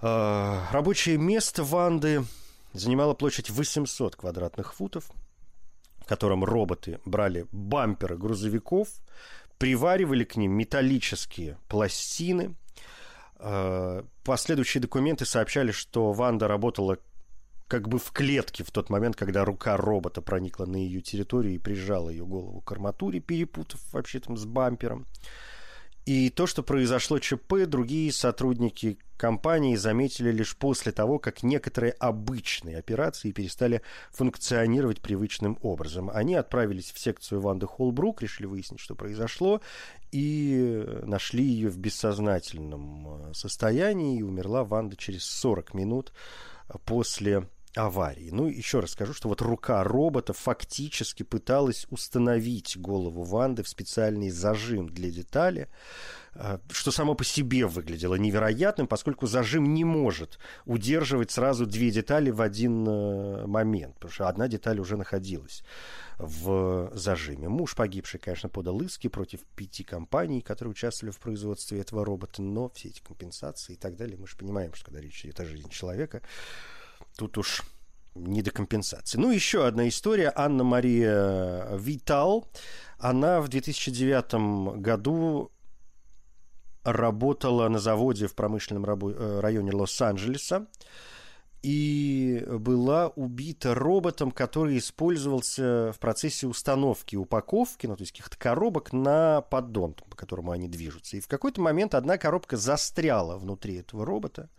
А, 0.00 0.66
рабочее 0.72 1.18
место 1.18 1.64
Ванды 1.64 2.24
занимала 2.72 3.14
площадь 3.14 3.50
800 3.50 4.16
квадратных 4.16 4.74
футов, 4.74 5.10
котором 6.08 6.44
роботы 6.44 7.00
брали 7.04 7.46
бамперы 7.52 8.16
грузовиков, 8.16 8.88
приваривали 9.58 10.24
к 10.24 10.36
ним 10.36 10.52
металлические 10.52 11.58
пластины. 11.68 12.54
Э, 13.38 14.02
последующие 14.24 14.80
документы 14.80 15.24
сообщали, 15.26 15.70
что 15.70 16.12
Ванда 16.12 16.48
работала 16.48 16.98
как 17.68 17.86
бы 17.86 17.98
в 17.98 18.10
клетке 18.12 18.64
в 18.64 18.70
тот 18.70 18.88
момент, 18.88 19.14
когда 19.14 19.44
рука 19.44 19.76
робота 19.76 20.22
проникла 20.22 20.64
на 20.64 20.76
ее 20.76 21.02
территорию 21.02 21.54
и 21.54 21.58
прижала 21.58 22.08
ее 22.08 22.24
голову 22.24 22.62
к 22.62 22.72
арматуре, 22.72 23.20
перепутав 23.20 23.80
вообще 23.92 24.20
там 24.20 24.36
с 24.36 24.46
бампером. 24.46 25.06
И 26.08 26.30
то, 26.30 26.46
что 26.46 26.62
произошло 26.62 27.18
ЧП, 27.18 27.66
другие 27.66 28.10
сотрудники 28.12 28.98
компании 29.18 29.76
заметили 29.76 30.32
лишь 30.32 30.56
после 30.56 30.90
того, 30.90 31.18
как 31.18 31.42
некоторые 31.42 31.92
обычные 31.92 32.78
операции 32.78 33.30
перестали 33.30 33.82
функционировать 34.10 35.02
привычным 35.02 35.58
образом. 35.60 36.08
Они 36.08 36.34
отправились 36.34 36.92
в 36.92 36.98
секцию 36.98 37.42
Ванды 37.42 37.66
Холбрук, 37.66 38.22
решили 38.22 38.46
выяснить, 38.46 38.80
что 38.80 38.94
произошло, 38.94 39.60
и 40.10 40.82
нашли 41.02 41.44
ее 41.44 41.68
в 41.68 41.76
бессознательном 41.76 43.28
э, 43.28 43.34
состоянии, 43.34 44.20
и 44.20 44.22
умерла 44.22 44.64
Ванда 44.64 44.96
через 44.96 45.26
40 45.26 45.74
минут 45.74 46.14
после 46.86 47.46
аварии. 47.74 48.30
Ну, 48.30 48.46
еще 48.46 48.80
раз 48.80 48.92
скажу, 48.92 49.12
что 49.12 49.28
вот 49.28 49.40
рука 49.42 49.82
робота 49.84 50.32
фактически 50.32 51.22
пыталась 51.22 51.86
установить 51.90 52.78
голову 52.78 53.22
Ванды 53.24 53.62
в 53.62 53.68
специальный 53.68 54.30
зажим 54.30 54.88
для 54.88 55.10
детали, 55.10 55.68
а, 56.34 56.60
что 56.70 56.90
само 56.90 57.14
по 57.14 57.24
себе 57.24 57.66
выглядело 57.66 58.14
невероятным, 58.14 58.86
поскольку 58.86 59.26
зажим 59.26 59.74
не 59.74 59.84
может 59.84 60.38
удерживать 60.66 61.30
сразу 61.30 61.66
две 61.66 61.90
детали 61.90 62.30
в 62.30 62.40
один 62.40 62.86
э, 62.86 63.46
момент, 63.46 63.94
потому 63.94 64.12
что 64.12 64.28
одна 64.28 64.46
деталь 64.46 64.78
уже 64.78 64.96
находилась 64.96 65.62
в 66.18 66.90
зажиме. 66.94 67.48
Муж 67.48 67.74
погибший, 67.74 68.20
конечно, 68.20 68.48
подал 68.48 68.80
иски 68.82 69.08
против 69.08 69.40
пяти 69.56 69.84
компаний, 69.84 70.40
которые 70.40 70.72
участвовали 70.72 71.12
в 71.12 71.18
производстве 71.18 71.80
этого 71.80 72.04
робота, 72.04 72.42
но 72.42 72.68
все 72.70 72.88
эти 72.88 73.00
компенсации 73.00 73.74
и 73.74 73.76
так 73.76 73.96
далее, 73.96 74.16
мы 74.16 74.26
же 74.26 74.36
понимаем, 74.36 74.74
что 74.74 74.86
когда 74.86 75.00
речь 75.00 75.24
идет 75.24 75.40
о 75.40 75.44
жизни 75.44 75.68
человека, 75.70 76.22
тут 77.18 77.36
уж 77.36 77.62
не 78.14 78.42
до 78.42 78.50
компенсации. 78.50 79.18
Ну, 79.18 79.30
еще 79.30 79.66
одна 79.66 79.88
история. 79.88 80.32
Анна-Мария 80.34 81.76
Витал. 81.76 82.48
Она 82.98 83.40
в 83.40 83.48
2009 83.48 84.80
году 84.80 85.52
работала 86.84 87.68
на 87.68 87.78
заводе 87.78 88.26
в 88.26 88.34
промышленном 88.34 88.84
э, 88.84 89.40
районе 89.40 89.72
Лос-Анджелеса 89.72 90.66
и 91.62 92.44
была 92.48 93.08
убита 93.08 93.74
роботом, 93.74 94.30
который 94.30 94.78
использовался 94.78 95.92
в 95.92 95.98
процессе 95.98 96.46
установки 96.46 97.16
упаковки, 97.16 97.86
ну, 97.86 97.96
то 97.96 98.02
есть 98.02 98.12
каких-то 98.12 98.38
коробок 98.38 98.92
на 98.92 99.42
поддон, 99.42 99.94
по 99.94 100.16
которому 100.16 100.52
они 100.52 100.68
движутся. 100.68 101.16
И 101.16 101.20
в 101.20 101.26
какой-то 101.26 101.60
момент 101.60 101.94
одна 101.94 102.16
коробка 102.16 102.56
застряла 102.56 103.36
внутри 103.36 103.76
этого 103.76 104.06
робота, 104.06 104.50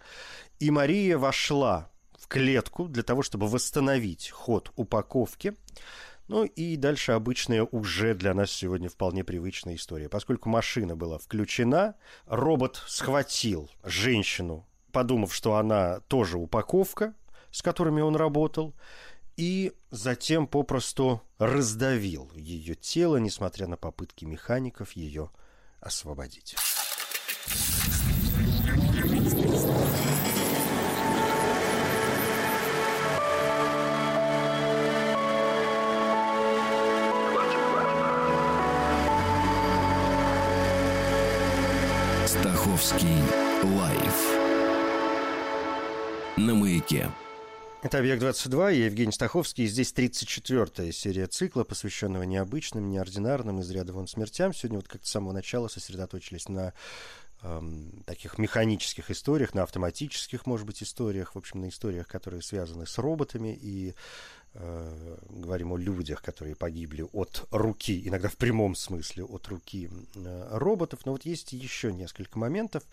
и 0.59 0.71
Мария 0.71 1.17
вошла 1.17 1.89
клетку 2.27 2.87
для 2.87 3.03
того, 3.03 3.21
чтобы 3.21 3.47
восстановить 3.47 4.29
ход 4.29 4.71
упаковки. 4.75 5.55
Ну 6.27 6.45
и 6.45 6.75
дальше 6.75 7.13
обычная 7.13 7.63
уже 7.63 8.13
для 8.13 8.33
нас 8.33 8.51
сегодня 8.51 8.87
вполне 8.87 9.23
привычная 9.23 9.75
история. 9.75 10.09
Поскольку 10.09 10.47
машина 10.47 10.95
была 10.95 11.17
включена, 11.17 11.95
робот 12.27 12.83
схватил 12.87 13.69
женщину, 13.83 14.67
подумав, 14.91 15.33
что 15.33 15.55
она 15.55 16.01
тоже 16.01 16.37
упаковка, 16.37 17.15
с 17.51 17.63
которыми 17.63 18.01
он 18.01 18.15
работал, 18.15 18.75
и 19.37 19.73
затем 19.89 20.45
попросту 20.47 21.21
раздавил 21.39 22.29
ее 22.35 22.75
тело, 22.75 23.17
несмотря 23.17 23.67
на 23.67 23.77
попытки 23.77 24.25
механиков 24.25 24.91
ее 24.91 25.31
освободить. 25.79 26.55
Стаховский 42.79 43.21
лайф 43.77 44.37
на 46.37 46.55
маяке. 46.55 47.11
Это 47.81 47.97
«Объект-22», 47.97 48.73
я 48.73 48.85
Евгений 48.85 49.11
Стаховский, 49.11 49.65
и 49.65 49.67
здесь 49.67 49.91
34-я 49.93 50.91
серия 50.93 51.27
цикла, 51.27 51.65
посвященного 51.65 52.23
необычным, 52.23 52.89
неординарным, 52.89 53.59
из 53.59 53.69
ряда 53.69 53.91
вон 53.91 54.07
смертям. 54.07 54.53
Сегодня 54.53 54.77
вот 54.77 54.87
как-то 54.87 55.05
с 55.05 55.11
самого 55.11 55.33
начала 55.33 55.67
сосредоточились 55.67 56.47
на 56.47 56.73
эм, 57.41 58.01
таких 58.05 58.37
механических 58.37 59.11
историях, 59.11 59.53
на 59.53 59.63
автоматических, 59.63 60.45
может 60.45 60.65
быть, 60.65 60.81
историях, 60.81 61.35
в 61.35 61.37
общем, 61.37 61.59
на 61.59 61.67
историях, 61.67 62.07
которые 62.07 62.41
связаны 62.41 62.87
с 62.87 62.97
роботами 62.97 63.57
и 63.61 63.93
говорим 64.53 65.73
о 65.73 65.77
людях, 65.77 66.21
которые 66.21 66.55
погибли 66.55 67.05
от 67.13 67.47
руки, 67.51 68.01
иногда 68.05 68.29
в 68.29 68.35
прямом 68.35 68.75
смысле 68.75 69.23
от 69.23 69.47
руки 69.47 69.89
э, 70.15 70.47
роботов. 70.57 71.01
Но 71.05 71.13
вот 71.13 71.23
есть 71.23 71.53
еще 71.53 71.93
несколько 71.93 72.39
моментов. 72.39 72.83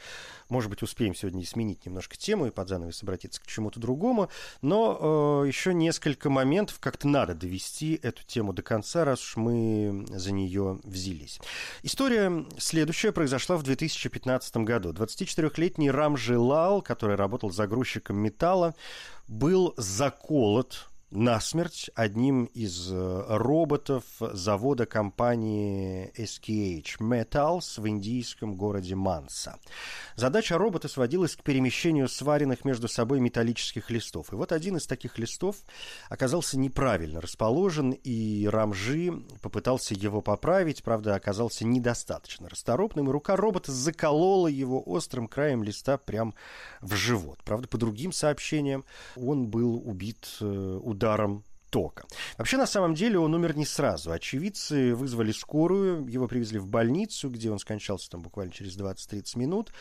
Может 0.48 0.70
быть, 0.70 0.82
успеем 0.82 1.14
сегодня 1.14 1.44
сменить 1.46 1.84
немножко 1.86 2.16
тему 2.16 2.46
и 2.46 2.50
под 2.50 2.68
занавес 2.68 3.02
обратиться 3.02 3.40
к 3.40 3.46
чему-то 3.46 3.80
другому. 3.80 4.28
Но 4.60 5.42
э, 5.44 5.48
еще 5.48 5.74
несколько 5.74 6.30
моментов. 6.30 6.78
Как-то 6.78 7.08
надо 7.08 7.34
довести 7.34 7.98
эту 8.02 8.22
тему 8.24 8.52
до 8.52 8.62
конца, 8.62 9.04
раз 9.04 9.20
уж 9.20 9.36
мы 9.36 10.06
за 10.10 10.32
нее 10.32 10.78
взялись. 10.84 11.40
История 11.82 12.46
следующая 12.58 13.12
произошла 13.12 13.56
в 13.56 13.62
2015 13.62 14.56
году. 14.58 14.92
24-летний 14.92 15.90
Рамжи 15.90 16.38
Лал, 16.38 16.82
который 16.82 17.16
работал 17.16 17.50
загрузчиком 17.50 18.18
металла, 18.18 18.74
был 19.26 19.74
заколот 19.76 20.86
насмерть 21.16 21.90
одним 21.94 22.44
из 22.44 22.92
э, 22.92 23.24
роботов 23.28 24.04
завода 24.20 24.84
компании 24.84 26.12
SKH 26.14 26.98
Metals 27.00 27.80
в 27.80 27.88
индийском 27.88 28.56
городе 28.56 28.94
Манса. 28.94 29.58
Задача 30.14 30.58
робота 30.58 30.88
сводилась 30.88 31.34
к 31.34 31.42
перемещению 31.42 32.08
сваренных 32.08 32.66
между 32.66 32.86
собой 32.86 33.20
металлических 33.20 33.90
листов. 33.90 34.32
И 34.32 34.36
вот 34.36 34.52
один 34.52 34.76
из 34.76 34.86
таких 34.86 35.18
листов 35.18 35.56
оказался 36.10 36.58
неправильно 36.58 37.22
расположен, 37.22 37.92
и 37.92 38.46
Рамжи 38.46 39.12
попытался 39.40 39.94
его 39.94 40.20
поправить, 40.20 40.82
правда, 40.82 41.14
оказался 41.14 41.64
недостаточно 41.64 42.48
расторопным, 42.50 43.08
и 43.08 43.12
рука 43.12 43.36
робота 43.36 43.72
заколола 43.72 44.48
его 44.48 44.82
острым 44.84 45.28
краем 45.28 45.62
листа 45.62 45.96
прямо 45.96 46.34
в 46.82 46.94
живот. 46.94 47.40
Правда, 47.42 47.68
по 47.68 47.78
другим 47.78 48.12
сообщениям, 48.12 48.84
он 49.16 49.46
был 49.46 49.76
убит 49.76 50.28
ударом 50.40 51.05
э, 51.05 51.05
ударом 51.06 51.44
тока. 51.70 52.04
Вообще, 52.38 52.56
на 52.56 52.66
самом 52.66 52.94
деле, 52.94 53.18
он 53.18 53.34
умер 53.34 53.56
не 53.56 53.66
сразу. 53.66 54.12
Очевидцы 54.12 54.94
вызвали 54.94 55.32
скорую, 55.32 56.06
его 56.06 56.28
привезли 56.28 56.58
в 56.58 56.68
больницу, 56.68 57.28
где 57.28 57.50
он 57.50 57.58
скончался 57.58 58.10
там 58.10 58.22
буквально 58.22 58.52
через 58.52 58.78
20-30 58.78 59.38
минут, 59.38 59.72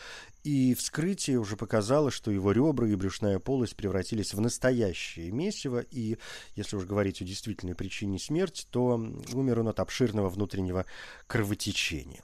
и 0.44 0.74
вскрытие 0.74 1.38
уже 1.38 1.56
показало, 1.56 2.10
что 2.10 2.30
его 2.30 2.52
ребра 2.52 2.88
и 2.88 2.94
брюшная 2.96 3.38
полость 3.38 3.76
превратились 3.76 4.34
в 4.34 4.40
настоящее 4.40 5.30
месиво, 5.30 5.78
и 5.78 6.18
если 6.54 6.76
уж 6.76 6.84
говорить 6.84 7.22
о 7.22 7.24
действительной 7.24 7.74
причине 7.74 8.18
смерти, 8.18 8.66
то 8.70 9.00
умер 9.32 9.60
он 9.60 9.68
от 9.68 9.80
обширного 9.80 10.28
внутреннего 10.28 10.86
кровотечения. 11.26 12.22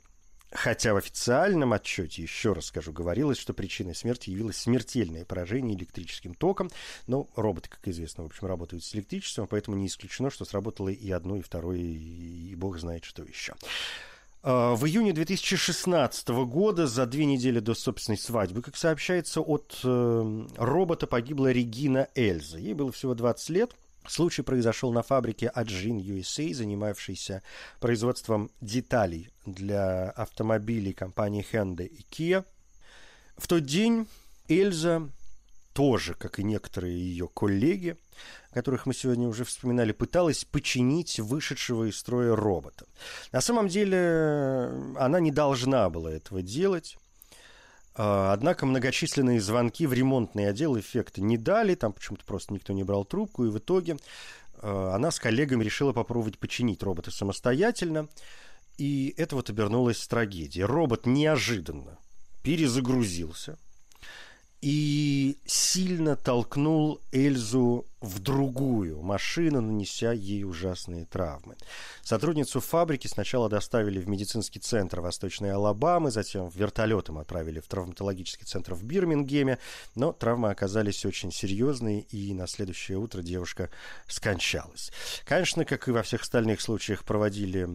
Хотя 0.55 0.93
в 0.93 0.97
официальном 0.97 1.73
отчете, 1.73 2.23
еще 2.23 2.53
раз 2.53 2.67
скажу, 2.67 2.93
говорилось, 2.93 3.39
что 3.39 3.55
причиной 3.55 3.95
смерти 3.95 4.31
явилось 4.31 4.59
смертельное 4.59 5.25
поражение 5.25 5.77
электрическим 5.77 6.35
током. 6.35 6.71
Но 7.07 7.27
роботы, 7.37 7.71
как 7.71 7.87
известно, 7.89 8.25
в 8.25 8.27
общем, 8.27 8.47
работают 8.47 8.85
с 8.85 8.95
электричеством, 8.95 9.47
поэтому 9.47 9.77
не 9.77 9.87
исключено, 9.87 10.31
что 10.31 10.45
сработало 10.45 10.91
и 10.91 11.11
одно, 11.11 11.37
и 11.37 11.43
второе, 11.43 11.79
и 11.79 12.55
бог 12.55 12.79
знает, 12.79 13.05
что 13.05 13.23
еще. 13.23 13.55
А, 14.43 14.75
в 14.75 14.87
июне 14.87 15.13
2016 15.13 16.29
года, 16.29 16.87
за 16.87 17.07
две 17.07 17.25
недели 17.25 17.61
до 17.61 17.75
собственной 17.75 18.19
свадьбы, 18.19 18.61
как 18.61 18.77
сообщается, 18.77 19.41
от 19.41 19.79
э, 19.85 20.47
робота 20.57 21.07
погибла 21.07 21.53
Регина 21.53 22.09
Эльза. 22.15 22.59
Ей 22.59 22.75
было 22.75 22.93
всего 22.93 23.15
20 23.15 23.49
лет. 23.51 23.75
Случай 24.07 24.43
произошел 24.43 24.93
на 24.93 25.03
фабрике 25.03 25.49
Аджин 25.49 25.99
USA, 25.99 26.53
занимавшейся 26.53 27.43
производством 27.81 28.51
деталей 28.61 29.31
для 29.47 30.11
автомобилей 30.11 30.93
компании 30.93 31.47
Hyundai 31.51 31.87
и 31.87 32.05
Kia. 32.11 32.45
В 33.37 33.47
тот 33.47 33.65
день 33.65 34.09
Эльза 34.49 35.09
тоже, 35.73 36.15
как 36.15 36.39
и 36.39 36.43
некоторые 36.43 36.95
ее 36.95 37.29
коллеги, 37.29 37.97
которых 38.53 38.87
мы 38.87 38.95
сегодня 38.95 39.27
уже 39.29 39.45
вспоминали, 39.45 39.93
пыталась 39.93 40.45
починить 40.45 41.19
вышедшего 41.19 41.89
из 41.89 41.97
строя 41.97 42.37
робота. 42.37 42.87
На 43.31 43.41
самом 43.41 43.69
деле 43.69 44.71
она 44.99 45.21
не 45.21 45.31
должна 45.31 45.89
была 45.89 46.13
этого 46.13 46.43
делать. 46.43 46.99
А, 47.95 48.33
однако 48.33 48.67
многочисленные 48.67 49.41
звонки 49.41 49.87
в 49.87 49.93
ремонтный 49.93 50.49
отдел 50.49 50.79
эффекта 50.79 51.21
не 51.21 51.37
дали, 51.37 51.75
там 51.75 51.93
почему-то 51.93 52.25
просто 52.25 52.55
никто 52.55 52.73
не 52.73 52.85
брал 52.85 53.05
трубку, 53.05 53.45
и 53.45 53.51
в 53.51 53.59
итоге 53.59 53.97
а, 54.57 54.95
она 54.95 55.11
с 55.11 55.19
коллегами 55.19 55.65
решила 55.65 55.93
попробовать 55.93 56.39
починить 56.39 56.83
робота 56.83 57.11
самостоятельно, 57.11 58.09
и 58.79 59.15
это 59.17 59.37
вот 59.37 59.51
обернулось 59.51 60.07
трагедией. 60.07 60.65
Робот 60.65 61.07
неожиданно 61.07 61.99
перезагрузился 62.43 63.59
и 64.63 65.39
сильно 65.45 66.17
толкнул 66.17 67.01
Эльзу 67.13 67.87
в 68.03 68.19
другую 68.19 69.01
машину, 69.01 69.61
нанеся 69.61 70.13
ей 70.13 70.45
ужасные 70.45 71.07
травмы. 71.07 71.57
Сотрудницу 72.03 72.61
фабрики 72.61 73.07
сначала 73.07 73.49
доставили 73.49 74.01
в 74.01 74.09
медицинский 74.09 74.59
центр 74.59 75.01
Восточной 75.01 75.53
Алабамы, 75.53 76.11
затем 76.11 76.49
вертолетом 76.49 77.19
отправили 77.19 77.61
в 77.61 77.69
травматологический 77.69 78.45
центр 78.45 78.75
в 78.75 78.83
Бирмингеме, 78.83 79.59
но 79.95 80.13
травмы 80.13 80.51
оказались 80.51 81.07
очень 81.07 81.31
серьезные, 81.31 82.01
и 82.01 82.35
на 82.35 82.49
следующее 82.49 82.99
утро 82.99 83.23
девушка 83.23 83.71
скончалась. 84.09 84.91
Конечно, 85.25 85.65
как 85.65 85.87
и 85.87 85.93
во 85.93 86.03
всех 86.03 86.23
остальных 86.23 86.61
случаях, 86.61 87.05
проводили 87.05 87.69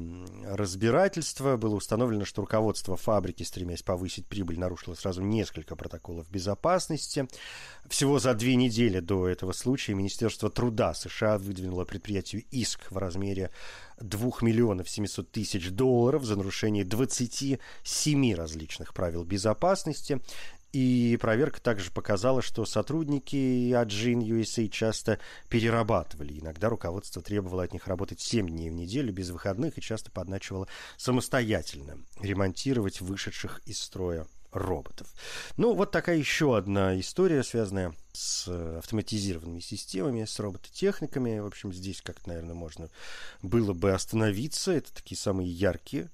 разбирательство. 0.46 1.56
Было 1.56 1.76
установлено, 1.76 2.26
что 2.26 2.42
руководство 2.42 2.98
фабрики, 2.98 3.44
стремясь 3.44 3.82
повысить 3.82 4.28
прибыль, 4.28 4.60
нарушило 4.60 4.96
сразу 4.96 5.22
несколько 5.22 5.78
протоколов 5.78 6.30
безопасности. 6.30 7.28
Всего 7.88 8.20
за 8.20 8.34
две 8.34 8.56
недели 8.56 9.00
до 9.00 9.30
этого 9.30 9.54
случая 9.54 9.94
Министерство 9.94 10.17
Министерство 10.18 10.50
труда 10.50 10.96
США 10.96 11.38
выдвинуло 11.38 11.86
предприятию 11.86 12.44
иск 12.50 12.90
в 12.90 12.98
размере 12.98 13.52
2 14.00 14.32
миллионов 14.42 14.90
700 14.90 15.32
тысяч 15.32 15.70
долларов 15.70 16.24
за 16.24 16.36
нарушение 16.36 16.84
27 16.84 18.34
различных 18.34 18.96
правил 18.96 19.24
безопасности. 19.26 20.20
И 20.74 21.20
проверка 21.22 21.62
также 21.62 21.92
показала, 21.92 22.42
что 22.42 22.66
сотрудники 22.66 23.72
Аджин 23.74 24.22
USA 24.22 24.68
часто 24.70 25.20
перерабатывали. 25.50 26.40
Иногда 26.40 26.70
руководство 26.70 27.22
требовало 27.22 27.62
от 27.62 27.74
них 27.74 27.86
работать 27.88 28.20
7 28.20 28.48
дней 28.48 28.72
в 28.72 28.74
неделю 28.74 29.14
без 29.14 29.30
выходных 29.30 29.78
и 29.78 29.82
часто 29.82 30.10
подначивало 30.10 30.68
самостоятельно 30.98 32.00
ремонтировать 32.20 33.02
вышедших 33.02 33.62
из 33.68 33.80
строя 33.80 34.26
роботов. 34.52 35.08
Ну, 35.58 35.74
вот 35.74 35.92
такая 35.92 36.18
еще 36.18 36.58
одна 36.58 37.00
история, 37.00 37.44
связанная 37.44 37.94
с 38.14 38.48
автоматизированными 38.78 39.60
системами, 39.60 40.26
с 40.26 40.40
робототехниками. 40.40 41.40
В 41.40 41.46
общем, 41.46 41.74
здесь 41.74 42.02
как-то, 42.02 42.30
наверное, 42.30 42.56
можно 42.56 42.90
было 43.42 43.74
бы 43.74 43.92
остановиться. 43.92 44.72
Это 44.72 44.94
такие 44.94 45.18
самые 45.18 45.50
яркие 45.50 46.10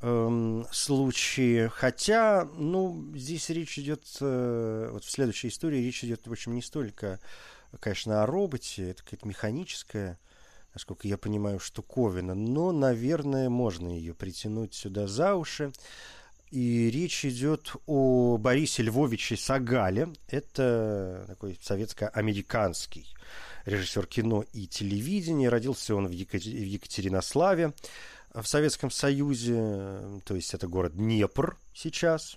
эм, 0.00 0.66
случаи. 0.72 1.68
Хотя, 1.68 2.48
ну, 2.56 3.12
здесь 3.14 3.50
речь 3.50 3.78
идет, 3.78 4.04
э, 4.20 4.88
вот 4.92 5.04
в 5.04 5.10
следующей 5.10 5.48
истории 5.48 5.78
речь 5.78 6.04
идет, 6.04 6.26
в 6.26 6.32
общем, 6.32 6.54
не 6.54 6.62
столько, 6.62 7.20
конечно, 7.80 8.22
о 8.22 8.26
роботе, 8.26 8.90
это 8.90 9.02
какая-то 9.02 9.28
механическая 9.28 10.18
насколько 10.76 11.08
я 11.08 11.16
понимаю, 11.16 11.58
штуковина, 11.58 12.34
но, 12.34 12.70
наверное, 12.70 13.48
можно 13.48 13.88
ее 13.88 14.12
притянуть 14.12 14.74
сюда 14.74 15.06
за 15.06 15.34
уши. 15.34 15.72
И 16.50 16.90
речь 16.90 17.24
идет 17.24 17.72
о 17.86 18.36
Борисе 18.38 18.82
Львовиче 18.82 19.36
Сагале. 19.36 20.08
Это 20.28 21.24
такой 21.26 21.58
советско-американский 21.60 23.06
режиссер 23.64 24.06
кино 24.06 24.44
и 24.52 24.66
телевидения. 24.66 25.48
Родился 25.48 25.94
он 25.94 26.06
в, 26.06 26.12
Екатер... 26.12 26.52
в 26.52 26.66
Екатеринославе 26.66 27.72
в 28.32 28.44
Советском 28.44 28.90
Союзе. 28.90 30.20
То 30.24 30.34
есть 30.34 30.54
это 30.54 30.68
город 30.68 30.96
Днепр 30.96 31.56
сейчас. 31.74 32.36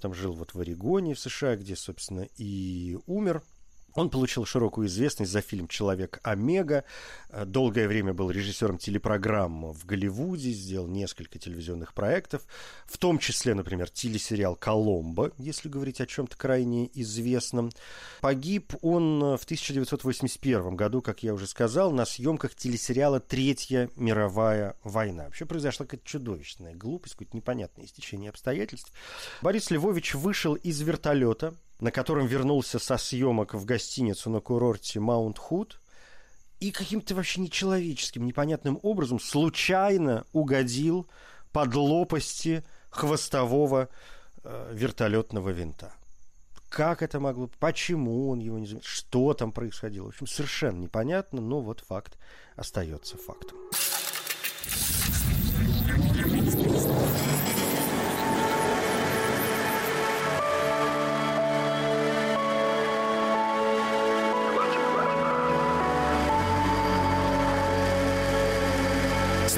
Там 0.00 0.14
жил 0.14 0.32
вот 0.32 0.54
в 0.54 0.60
Орегоне, 0.60 1.14
в 1.14 1.20
США, 1.20 1.56
где, 1.56 1.76
собственно, 1.76 2.26
и 2.36 2.98
умер. 3.06 3.42
Он 3.94 4.10
получил 4.10 4.44
широкую 4.44 4.86
известность 4.86 5.32
за 5.32 5.40
фильм 5.40 5.68
«Человек 5.68 6.20
Омега». 6.22 6.84
Э, 7.30 7.44
долгое 7.44 7.88
время 7.88 8.14
был 8.14 8.30
режиссером 8.30 8.78
телепрограмм 8.78 9.72
в 9.72 9.86
Голливуде, 9.86 10.50
сделал 10.50 10.86
несколько 10.86 11.38
телевизионных 11.38 11.94
проектов, 11.94 12.42
в 12.86 12.98
том 12.98 13.18
числе, 13.18 13.54
например, 13.54 13.90
телесериал 13.90 14.56
«Коломбо», 14.56 15.32
если 15.38 15.68
говорить 15.68 16.00
о 16.00 16.06
чем-то 16.06 16.36
крайне 16.36 16.90
известном. 16.94 17.70
Погиб 18.20 18.74
он 18.82 19.36
в 19.36 19.44
1981 19.44 20.76
году, 20.76 21.02
как 21.02 21.22
я 21.22 21.34
уже 21.34 21.46
сказал, 21.46 21.92
на 21.92 22.04
съемках 22.04 22.54
телесериала 22.54 23.20
«Третья 23.20 23.90
мировая 23.96 24.76
война». 24.84 25.24
Вообще 25.24 25.46
произошла 25.46 25.86
какая-то 25.86 26.06
чудовищная 26.06 26.74
глупость, 26.74 27.14
какое-то 27.14 27.36
непонятное 27.36 27.86
истечение 27.86 28.30
обстоятельств. 28.30 28.92
Борис 29.42 29.70
Львович 29.70 30.14
вышел 30.14 30.54
из 30.54 30.80
вертолета 30.80 31.54
на 31.80 31.90
котором 31.90 32.26
вернулся 32.26 32.78
со 32.78 32.96
съемок 32.96 33.54
в 33.54 33.64
гостиницу 33.64 34.30
на 34.30 34.40
курорте 34.40 35.00
Маунт 35.00 35.38
Худ 35.38 35.80
и 36.60 36.70
каким-то 36.70 37.14
вообще 37.14 37.40
нечеловеческим, 37.40 38.26
непонятным 38.26 38.78
образом 38.82 39.18
случайно 39.18 40.26
угодил 40.32 41.08
под 41.52 41.74
лопасти 41.74 42.62
хвостового 42.90 43.88
э, 44.44 44.70
вертолетного 44.74 45.50
винта. 45.50 45.92
Как 46.68 47.02
это 47.02 47.18
могло? 47.18 47.50
Почему 47.58 48.28
он 48.30 48.38
его 48.38 48.58
не 48.58 48.66
заметил? 48.66 48.86
Что 48.86 49.34
там 49.34 49.50
происходило? 49.50 50.06
В 50.06 50.08
общем, 50.10 50.26
совершенно 50.26 50.78
непонятно, 50.78 51.40
но 51.40 51.60
вот 51.60 51.80
факт 51.80 52.16
остается 52.56 53.16
фактом. 53.16 53.58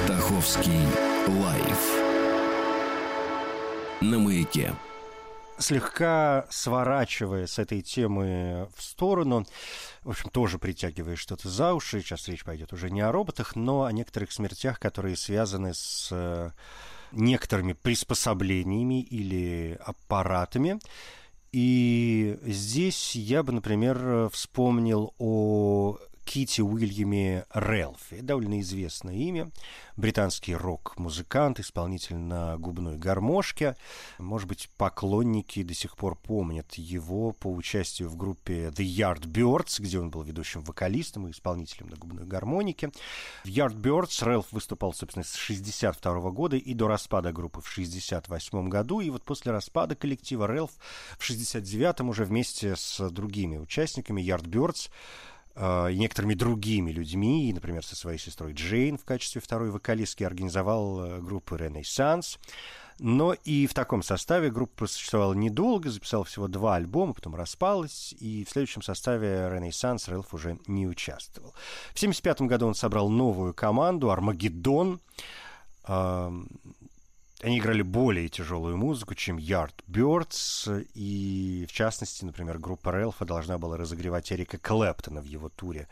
Стаховский 0.03 0.85
лайф 1.27 1.79
на 4.01 4.19
маяке 4.19 4.75
слегка 5.57 6.45
сворачивая 6.49 7.47
с 7.47 7.57
этой 7.57 7.81
темы 7.81 8.67
в 8.75 8.83
сторону, 8.83 9.45
в 10.01 10.09
общем, 10.09 10.29
тоже 10.29 10.59
притягивая 10.59 11.15
что-то 11.15 11.47
за 11.47 11.73
уши. 11.73 12.01
Сейчас 12.01 12.27
речь 12.27 12.43
пойдет 12.43 12.73
уже 12.73 12.89
не 12.89 12.99
о 12.99 13.13
роботах, 13.13 13.55
но 13.55 13.85
о 13.85 13.93
некоторых 13.93 14.33
смертях, 14.33 14.77
которые 14.77 15.15
связаны 15.15 15.73
с 15.73 16.09
э, 16.11 16.51
некоторыми 17.13 17.71
приспособлениями 17.71 19.01
или 19.01 19.79
аппаратами. 19.85 20.79
И 21.53 22.39
здесь 22.41 23.15
я 23.15 23.41
бы, 23.41 23.53
например, 23.53 24.29
вспомнил 24.33 25.13
о 25.17 25.97
Кити 26.25 26.61
Уильяме 26.61 27.45
Релфи. 27.53 28.21
Довольно 28.21 28.61
известное 28.61 29.15
имя. 29.15 29.51
Британский 29.95 30.55
рок-музыкант, 30.55 31.59
исполнитель 31.59 32.17
на 32.17 32.57
губной 32.57 32.97
гармошке. 32.97 33.75
Может 34.17 34.47
быть, 34.47 34.69
поклонники 34.77 35.61
до 35.63 35.73
сих 35.73 35.95
пор 35.95 36.15
помнят 36.15 36.73
его 36.75 37.31
по 37.33 37.47
участию 37.47 38.09
в 38.09 38.15
группе 38.15 38.69
The 38.69 38.83
Yardbirds, 38.83 39.81
где 39.81 39.99
он 39.99 40.09
был 40.09 40.23
ведущим 40.23 40.61
вокалистом 40.61 41.27
и 41.27 41.31
исполнителем 41.31 41.89
на 41.89 41.97
губной 41.97 42.25
гармонике. 42.25 42.91
В 43.43 43.47
Yardbirds 43.47 44.25
Релф 44.27 44.51
выступал, 44.51 44.93
собственно, 44.93 45.23
с 45.23 45.35
62 45.35 46.31
года 46.31 46.57
и 46.57 46.73
до 46.73 46.87
распада 46.87 47.31
группы 47.31 47.61
в 47.61 47.67
68 47.67 48.69
году. 48.69 49.01
И 49.01 49.09
вот 49.09 49.23
после 49.23 49.51
распада 49.51 49.95
коллектива 49.95 50.51
Релф 50.51 50.71
в 51.17 51.23
69 51.23 52.01
уже 52.01 52.25
вместе 52.25 52.75
с 52.75 53.09
другими 53.09 53.57
участниками 53.57 54.21
Yardbirds 54.21 54.89
и 55.55 55.95
некоторыми 55.97 56.33
другими 56.33 56.91
людьми, 56.91 57.51
например, 57.53 57.85
со 57.85 57.95
своей 57.95 58.17
сестрой 58.17 58.53
Джейн 58.53 58.97
в 58.97 59.05
качестве 59.05 59.39
второй 59.39 59.69
вокалистки 59.69 60.23
организовал 60.23 61.03
э, 61.03 61.19
группу 61.19 61.55
«Ренессанс». 61.55 62.39
Но 62.99 63.33
и 63.33 63.67
в 63.67 63.73
таком 63.73 64.03
составе 64.03 64.51
группа 64.51 64.87
существовала 64.87 65.33
недолго, 65.33 65.89
записала 65.89 66.23
всего 66.23 66.47
два 66.47 66.75
альбома, 66.75 67.13
потом 67.13 67.35
распалась, 67.35 68.13
и 68.19 68.45
в 68.45 68.49
следующем 68.49 68.81
составе 68.81 69.49
«Ренессанс» 69.51 70.07
Рэлф 70.07 70.33
уже 70.33 70.57
не 70.67 70.87
участвовал. 70.87 71.51
В 71.89 71.97
1975 71.97 72.41
году 72.41 72.67
он 72.67 72.75
собрал 72.75 73.09
новую 73.09 73.53
команду 73.53 74.11
«Армагеддон», 74.11 75.01
они 77.43 77.59
играли 77.59 77.81
более 77.81 78.29
тяжелую 78.29 78.77
музыку, 78.77 79.15
чем 79.15 79.37
Yardbirds, 79.37 80.87
и, 80.93 81.65
в 81.67 81.73
частности, 81.73 82.23
например, 82.23 82.57
группа 82.57 82.89
Рэлфа 82.91 83.25
должна 83.25 83.57
была 83.57 83.75
разогревать 83.75 84.31
Эрика 84.31 84.57
Клэптона 84.57 85.19
в 85.21 85.25
его 85.25 85.49
туре 85.49 85.89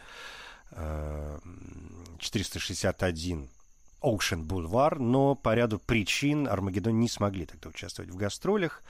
461 0.72 3.44
э, 3.44 3.48
Ocean 4.02 4.46
Boulevard, 4.46 5.00
но 5.00 5.36
по 5.36 5.54
ряду 5.54 5.80
причин 5.80 6.48
Армагеддон 6.48 6.98
не 7.00 7.10
смогли 7.10 7.46
тогда 7.46 7.70
участвовать 7.70 8.12
в 8.12 8.16
гастролях. 8.16 8.82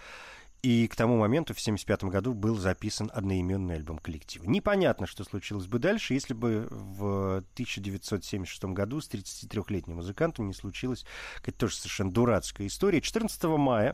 И 0.62 0.88
к 0.88 0.95
тому 0.95 1.17
моменту, 1.17 1.56
в 1.56 1.58
1975 1.58 2.12
году, 2.12 2.34
был 2.36 2.56
записан 2.56 3.10
одноименный 3.12 3.76
альбом 3.76 3.97
коллектива. 3.97 4.43
Непонятно, 4.45 5.08
что 5.08 5.24
случилось 5.24 5.65
бы 5.65 5.80
дальше, 5.80 6.13
если 6.13 6.36
бы 6.36 6.67
в 6.69 7.38
1976 7.54 8.65
году 8.65 9.02
с 9.02 9.10
33-летним 9.10 9.95
музыкантом 9.95 10.47
не 10.47 10.54
случилась 10.54 11.04
какая-то 11.38 11.62
тоже 11.62 11.78
совершенно 11.78 12.12
дурацкая 12.12 12.67
история. 12.67 13.02
14 13.02 13.43
мая 13.43 13.91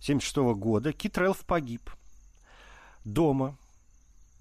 1976 0.00 0.36
года 0.58 0.92
Кит 0.92 1.16
Рэлф 1.16 1.44
погиб 1.44 1.90
дома, 3.04 3.56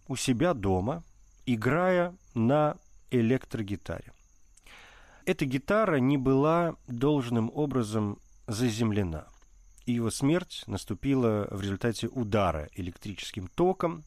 у 0.07 0.15
себя 0.15 0.55
дома, 0.55 1.03
играя 1.45 2.15
на 2.33 2.77
электрогитаре. 3.11 4.11
Эта 5.25 5.45
гитара 5.45 5.97
не 5.97 6.17
была 6.17 6.77
должным 6.87 7.51
образом 7.53 8.17
заземлена– 8.47 9.27
и 9.87 9.93
его 9.93 10.11
смерть 10.11 10.63
наступила 10.67 11.47
в 11.49 11.61
результате 11.61 12.09
удара 12.09 12.69
электрическим 12.75 13.47
током. 13.47 14.03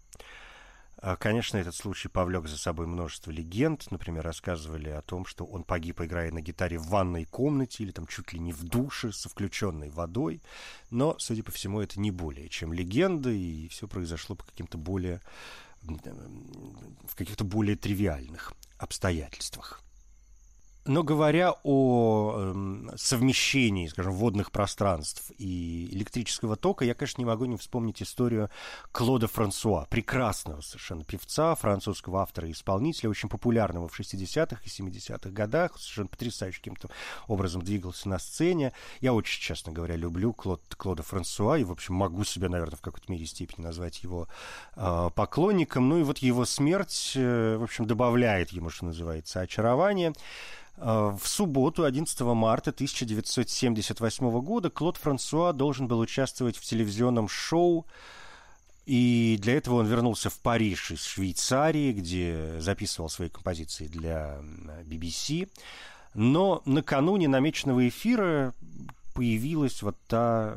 А, 0.99 1.17
конечно, 1.17 1.57
этот 1.57 1.75
случай 1.75 2.09
повлек 2.09 2.47
за 2.47 2.59
собой 2.59 2.87
множество 2.87 3.31
легенд. 3.31 3.91
Например, 3.91 4.23
рассказывали 4.23 4.91
о 4.91 5.01
том, 5.01 5.25
что 5.25 5.47
он 5.47 5.65
погиб, 5.65 6.03
играя 6.03 6.31
на 6.31 6.43
гитаре 6.43 6.79
в 6.79 6.89
ванной 6.89 7.25
комнате 7.25 7.83
или 7.83 7.93
там 7.93 8.07
чуть 8.07 8.35
ли 8.35 8.39
не 8.39 8.53
в 8.53 8.63
душе 8.63 9.11
со 9.11 9.31
включенной 9.31 9.89
водой. 9.89 10.43
Но, 10.91 11.17
судя 11.19 11.43
по 11.43 11.51
всему, 11.51 11.81
это 11.81 11.99
не 11.99 12.11
более 12.11 12.51
чем 12.51 12.75
легенда, 12.75 13.31
и 13.31 13.67
все 13.69 13.89
произошло 13.89 14.37
по 14.37 14.45
каким-то 14.45 14.77
более 14.77 15.23
в 15.83 17.17
каких-то 17.17 17.45
более 17.45 17.75
тривиальных 17.75 18.53
обстоятельствах. 18.77 19.83
Но 20.91 21.05
говоря 21.05 21.55
о 21.63 22.35
э, 22.37 22.97
совмещении, 22.97 23.87
скажем, 23.87 24.13
водных 24.13 24.51
пространств 24.51 25.31
и 25.39 25.89
электрического 25.93 26.57
тока, 26.57 26.85
я, 26.85 26.95
конечно, 26.95 27.21
не 27.21 27.27
могу 27.27 27.45
не 27.45 27.57
вспомнить 27.57 28.03
историю 28.03 28.51
Клода 28.91 29.29
Франсуа, 29.29 29.87
прекрасного 29.89 30.63
совершенно 30.63 31.05
певца, 31.05 31.55
французского 31.55 32.23
автора 32.23 32.49
и 32.49 32.51
исполнителя, 32.51 33.09
очень 33.09 33.29
популярного 33.29 33.87
в 33.87 34.01
60-х 34.01 34.61
и 34.65 34.69
70-х 34.69 35.31
годах, 35.31 35.79
совершенно 35.79 36.09
потрясающим 36.09 36.59
каким-то 36.59 36.91
образом 37.29 37.63
двигался 37.63 38.09
на 38.09 38.19
сцене. 38.19 38.73
Я 39.01 39.15
очень, 39.15 39.41
честно 39.41 39.71
говоря, 39.71 39.95
люблю 39.95 40.33
Клод, 40.33 40.61
Клода 40.77 41.05
Франсуа 41.05 41.57
и, 41.57 41.63
в 41.63 41.71
общем, 41.71 41.95
могу 41.95 42.25
себя, 42.25 42.49
наверное, 42.49 42.77
в 42.77 42.81
какой-то 42.81 43.13
мере 43.13 43.27
степени 43.27 43.65
назвать 43.65 44.03
его 44.03 44.27
э, 44.75 45.11
поклонником. 45.15 45.89
Ну 45.89 45.99
и 45.99 46.03
вот 46.03 46.19
его 46.19 46.45
смерть, 46.45 47.13
э, 47.15 47.59
в 47.59 47.63
общем, 47.63 47.87
добавляет 47.87 48.51
ему, 48.51 48.71
что 48.71 48.87
называется, 48.87 49.39
очарование. 49.39 50.15
Э, 50.81 51.17
в 51.21 51.29
субботу, 51.29 51.85
11 51.85 52.21
марта 52.21 52.71
1978 52.71 54.41
года, 54.41 54.71
Клод 54.71 54.97
Франсуа 54.97 55.53
должен 55.53 55.87
был 55.89 56.01
участвовать 56.01 56.57
в 56.57 56.65
телевизионном 56.65 57.29
шоу, 57.29 57.87
и 58.87 59.39
для 59.41 59.55
этого 59.55 59.77
он 59.77 59.87
вернулся 59.87 60.31
в 60.31 60.39
Париж 60.39 60.91
из 60.91 61.05
Швейцарии, 61.05 61.93
где 61.93 62.61
записывал 62.61 63.11
свои 63.11 63.29
композиции 63.29 63.87
для 63.87 64.41
BBC. 64.85 65.49
Но 66.15 66.63
накануне 66.65 67.29
намеченного 67.29 67.87
эфира 67.87 68.55
появилась 69.15 69.83
вот 69.83 69.97
та 70.09 70.57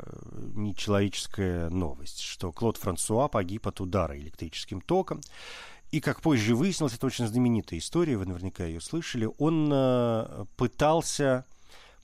нечеловеческая 0.54 1.68
новость, 1.70 2.20
что 2.20 2.50
Клод 2.50 2.76
Франсуа 2.78 3.28
погиб 3.28 3.66
от 3.68 3.80
удара 3.80 4.18
электрическим 4.18 4.80
током. 4.80 5.20
И, 5.94 6.00
как 6.00 6.22
позже 6.22 6.56
выяснилось, 6.56 6.94
это 6.94 7.06
очень 7.06 7.28
знаменитая 7.28 7.78
история, 7.78 8.16
вы 8.16 8.26
наверняка 8.26 8.64
ее 8.64 8.80
слышали, 8.80 9.30
он 9.38 9.70
э, 9.72 10.44
пытался 10.56 11.44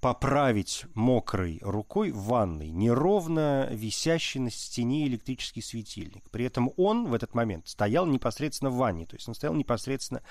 поправить 0.01 0.87
мокрой 0.95 1.59
рукой 1.63 2.11
в 2.11 2.23
ванной 2.25 2.71
неровно 2.71 3.69
висящий 3.71 4.41
на 4.41 4.51
стене 4.51 5.07
электрический 5.07 5.61
светильник. 5.61 6.29
При 6.31 6.47
этом 6.47 6.73
он 6.77 7.07
в 7.07 7.15
этот 7.15 7.35
момент 7.35 7.69
стоял 7.69 8.07
непосредственно 8.07 8.71
в 8.71 8.77
ванне, 8.77 9.07
то 9.07 9.17
есть 9.17 9.29
он 9.29 9.35
стоял 9.35 9.55
непосредственно 9.55 10.23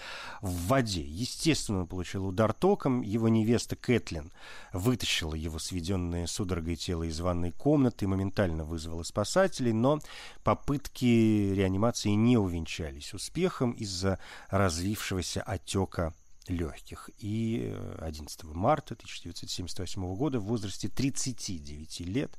в 0.41 0.67
воде. 0.67 1.03
Естественно, 1.03 1.81
он 1.81 1.87
получил 1.87 2.25
удар 2.25 2.51
током. 2.53 3.01
Его 3.01 3.29
невеста 3.29 3.75
Кэтлин 3.75 4.31
вытащила 4.73 5.35
его 5.35 5.59
сведенное 5.59 6.25
судорогой 6.25 6.75
тело 6.75 7.03
из 7.03 7.19
ванной 7.19 7.51
комнаты 7.51 8.05
и 8.05 8.07
моментально 8.07 8.63
вызвала 8.63 9.03
спасателей, 9.03 9.73
но 9.73 9.99
попытки 10.43 11.53
реанимации 11.53 12.09
не 12.09 12.37
увенчались 12.37 13.13
успехом 13.13 13.71
из-за 13.73 14.19
развившегося 14.49 15.43
отека 15.43 16.13
легких. 16.49 17.09
И 17.17 17.75
11 17.99 18.43
э, 18.43 18.47
марта 18.47 18.93
1978 18.93 20.15
года 20.15 20.39
в 20.39 20.45
возрасте 20.45 20.89
39 20.89 21.99
лет 22.01 22.37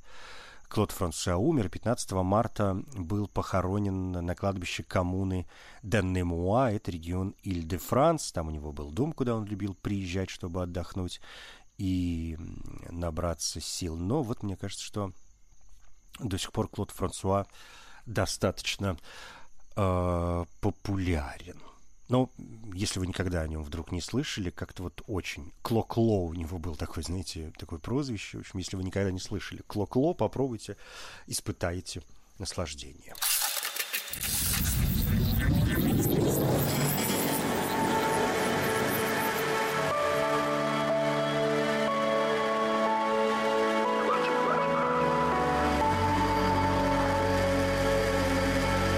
Клод 0.70 0.92
Франсуа 0.92 1.36
умер. 1.36 1.68
15 1.68 2.12
марта 2.12 2.80
был 2.94 3.26
похоронен 3.26 4.12
на 4.12 4.34
кладбище 4.36 4.84
коммуны 4.84 5.48
Деннемуа, 5.82 6.70
это 6.70 6.92
регион 6.92 7.34
Иль-де-Франс. 7.42 8.30
Там 8.30 8.48
у 8.48 8.50
него 8.52 8.72
был 8.72 8.92
дом, 8.92 9.12
куда 9.12 9.34
он 9.34 9.46
любил 9.46 9.74
приезжать, 9.74 10.30
чтобы 10.30 10.62
отдохнуть 10.62 11.20
и 11.76 12.38
набраться 12.88 13.60
сил. 13.60 13.96
Но 13.96 14.22
вот 14.22 14.44
мне 14.44 14.56
кажется, 14.56 14.84
что 14.84 15.12
до 16.20 16.38
сих 16.38 16.52
пор 16.52 16.68
Клод 16.68 16.92
Франсуа 16.92 17.46
достаточно 18.06 18.96
э, 19.74 20.44
популярен. 20.60 21.60
Но 22.10 22.28
если 22.74 22.98
вы 22.98 23.06
никогда 23.06 23.40
о 23.40 23.46
нем 23.46 23.62
вдруг 23.62 23.92
не 23.92 24.00
слышали, 24.00 24.50
как-то 24.50 24.82
вот 24.82 25.00
очень... 25.06 25.52
Клокло 25.62 26.24
у 26.24 26.34
него 26.34 26.58
был 26.58 26.74
такой, 26.74 27.04
знаете, 27.04 27.52
такое 27.56 27.78
прозвище. 27.78 28.38
В 28.38 28.40
общем, 28.40 28.58
если 28.58 28.76
вы 28.76 28.82
никогда 28.82 29.12
не 29.12 29.20
слышали 29.20 29.62
Клокло, 29.68 30.12
попробуйте, 30.12 30.76
испытайте 31.28 32.02
наслаждение. 32.38 33.14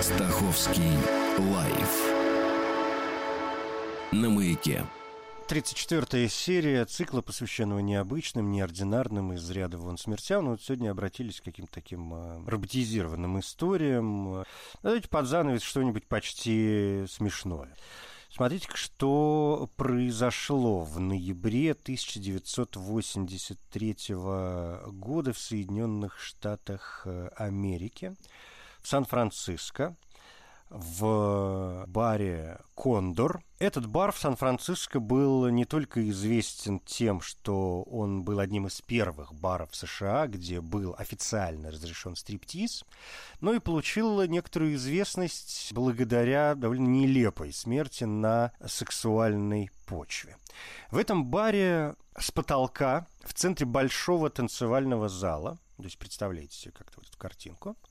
Стаховский 0.01 1.22
маяке. 4.53 4.85
34-я 5.49 6.29
серия 6.29 6.85
цикла, 6.85 7.23
посвященного 7.23 7.81
необычным, 7.81 8.53
неординарным 8.53 9.33
из 9.33 9.51
ряда 9.51 9.79
вон 9.79 9.99
смертям. 9.99 10.45
Ну, 10.45 10.53
вот 10.53 10.63
сегодня 10.63 10.91
обратились 10.91 11.41
к 11.41 11.45
каким-то 11.45 11.73
таким 11.73 12.15
э, 12.15 12.45
роботизированным 12.47 13.41
историям. 13.41 14.45
Давайте 14.83 15.09
под 15.09 15.27
занавес 15.27 15.63
что-нибудь 15.63 16.07
почти 16.07 17.07
смешное. 17.09 17.75
Смотрите, 18.31 18.69
что 18.75 19.69
произошло 19.77 20.85
в 20.85 21.01
ноябре 21.01 21.73
1983 21.73 23.97
года 24.15 25.33
в 25.33 25.39
Соединенных 25.39 26.19
Штатах 26.19 27.03
э, 27.05 27.29
Америки, 27.37 28.15
в 28.81 28.89
Сан-Франциско 28.89 29.97
в 30.73 31.85
баре 31.87 32.59
«Кондор». 32.75 33.43
Этот 33.59 33.87
бар 33.87 34.11
в 34.11 34.19
Сан-Франциско 34.19 34.99
был 34.99 35.47
не 35.49 35.65
только 35.65 36.09
известен 36.09 36.81
тем, 36.81 37.21
что 37.21 37.83
он 37.83 38.25
был 38.25 38.41
одним 38.41 38.67
из 38.67 38.81
первых 38.81 39.35
баров 39.35 39.75
США, 39.77 40.27
где 40.27 40.61
был 40.61 40.95
официально 40.99 41.71
разрешен 41.71 42.17
стриптиз, 42.17 42.85
но 43.41 43.53
и 43.53 43.61
получил 43.61 44.23
некоторую 44.23 44.75
известность 44.75 45.73
благодаря 45.73 46.55
довольно 46.55 46.89
нелепой 46.89 47.53
смерти 47.53 48.05
на 48.05 48.53
сексуальной 48.67 49.71
почве. 49.87 50.37
В 50.91 50.97
этом 50.97 51.27
баре 51.27 51.95
с 52.19 52.31
потолка 52.31 53.07
в 53.23 53.35
центре 53.35 53.67
большого 53.67 54.31
танцевального 54.31 55.09
зала, 55.09 55.59
то 55.77 55.85
есть 55.85 55.99
представляете 55.99 56.57
себе 56.57 56.73
как-то 56.73 56.99
вот 56.99 57.09
эту 57.09 57.19
картинку– 57.19 57.77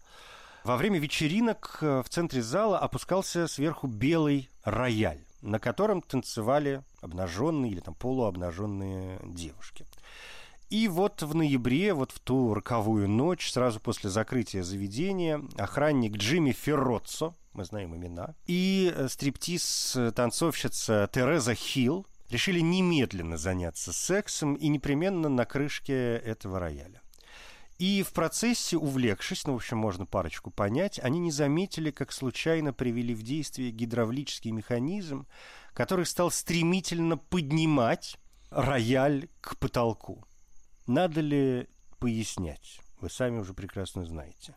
во 0.63 0.77
время 0.77 0.99
вечеринок 0.99 1.79
э, 1.81 2.03
в 2.03 2.09
центре 2.09 2.41
зала 2.41 2.79
опускался 2.79 3.47
сверху 3.47 3.87
белый 3.87 4.49
рояль, 4.63 5.23
на 5.41 5.59
котором 5.59 6.01
танцевали 6.01 6.83
обнаженные 7.01 7.71
или 7.71 7.79
там 7.79 7.95
полуобнаженные 7.95 9.19
девушки. 9.23 9.85
И 10.69 10.87
вот 10.87 11.21
в 11.21 11.35
ноябре, 11.35 11.93
вот 11.93 12.11
в 12.11 12.19
ту 12.19 12.53
роковую 12.53 13.09
ночь, 13.09 13.51
сразу 13.51 13.81
после 13.81 14.09
закрытия 14.09 14.63
заведения, 14.63 15.41
охранник 15.57 16.15
Джимми 16.15 16.53
Ферроццо, 16.53 17.35
мы 17.53 17.65
знаем 17.65 17.95
имена, 17.95 18.35
и 18.45 18.93
э, 18.95 19.09
стриптиз-танцовщица 19.09 21.09
Тереза 21.11 21.55
Хилл 21.55 22.05
решили 22.29 22.61
немедленно 22.61 23.37
заняться 23.37 23.91
сексом 23.91 24.55
и 24.55 24.69
непременно 24.69 25.27
на 25.27 25.45
крышке 25.45 26.15
этого 26.15 26.59
рояля. 26.59 27.01
И 27.81 28.03
в 28.03 28.13
процессе, 28.13 28.77
увлекшись, 28.77 29.47
ну, 29.47 29.53
в 29.53 29.55
общем, 29.55 29.79
можно 29.79 30.05
парочку 30.05 30.51
понять, 30.51 30.99
они 30.99 31.17
не 31.17 31.31
заметили, 31.31 31.89
как 31.89 32.11
случайно 32.11 32.73
привели 32.73 33.15
в 33.15 33.23
действие 33.23 33.71
гидравлический 33.71 34.51
механизм, 34.51 35.25
который 35.73 36.05
стал 36.05 36.29
стремительно 36.29 37.17
поднимать 37.17 38.19
рояль 38.51 39.29
к 39.41 39.57
потолку. 39.57 40.23
Надо 40.85 41.21
ли 41.21 41.69
пояснять? 41.97 42.81
Вы 42.99 43.09
сами 43.09 43.39
уже 43.39 43.55
прекрасно 43.55 44.05
знаете, 44.05 44.55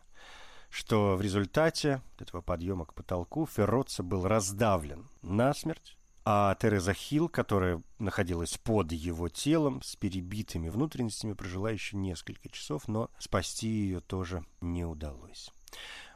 что 0.69 1.15
в 1.15 1.21
результате 1.21 2.03
этого 2.19 2.43
подъема 2.43 2.85
к 2.85 2.93
потолку 2.93 3.47
Ферроца 3.47 4.03
был 4.03 4.27
раздавлен 4.27 5.09
насмерть, 5.23 5.94
а 6.25 6.55
Тереза 6.55 6.93
Хилл, 6.93 7.29
которая 7.29 7.81
находилась 7.99 8.57
под 8.57 8.91
его 8.91 9.29
телом 9.29 9.81
с 9.83 9.95
перебитыми 9.95 10.69
внутренностями, 10.69 11.33
прожила 11.33 11.69
еще 11.69 11.95
несколько 11.97 12.49
часов, 12.49 12.87
но 12.87 13.11
спасти 13.19 13.67
ее 13.67 13.99
тоже 13.99 14.43
не 14.59 14.83
удалось. 14.83 15.51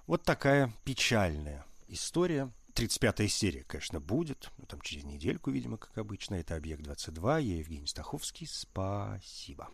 Вот 0.07 0.23
такая 0.23 0.73
печальная 0.83 1.63
история. 1.87 2.51
35-я 2.73 3.27
серия, 3.27 3.63
конечно, 3.65 3.99
будет. 3.99 4.51
Ну, 4.57 4.65
там 4.65 4.81
через 4.81 5.03
недельку, 5.03 5.51
видимо, 5.51 5.77
как 5.77 5.97
обычно. 5.97 6.35
Это 6.35 6.55
«Объект-22». 6.55 7.41
Я 7.41 7.57
Евгений 7.57 7.87
Стаховский. 7.87 8.47
Спасибо. 8.47 9.69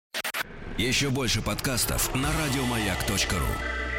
Еще 0.77 1.09
больше 1.11 1.41
подкастов 1.41 2.13
на 2.15 2.31
радиомаяк.ру 2.31 3.94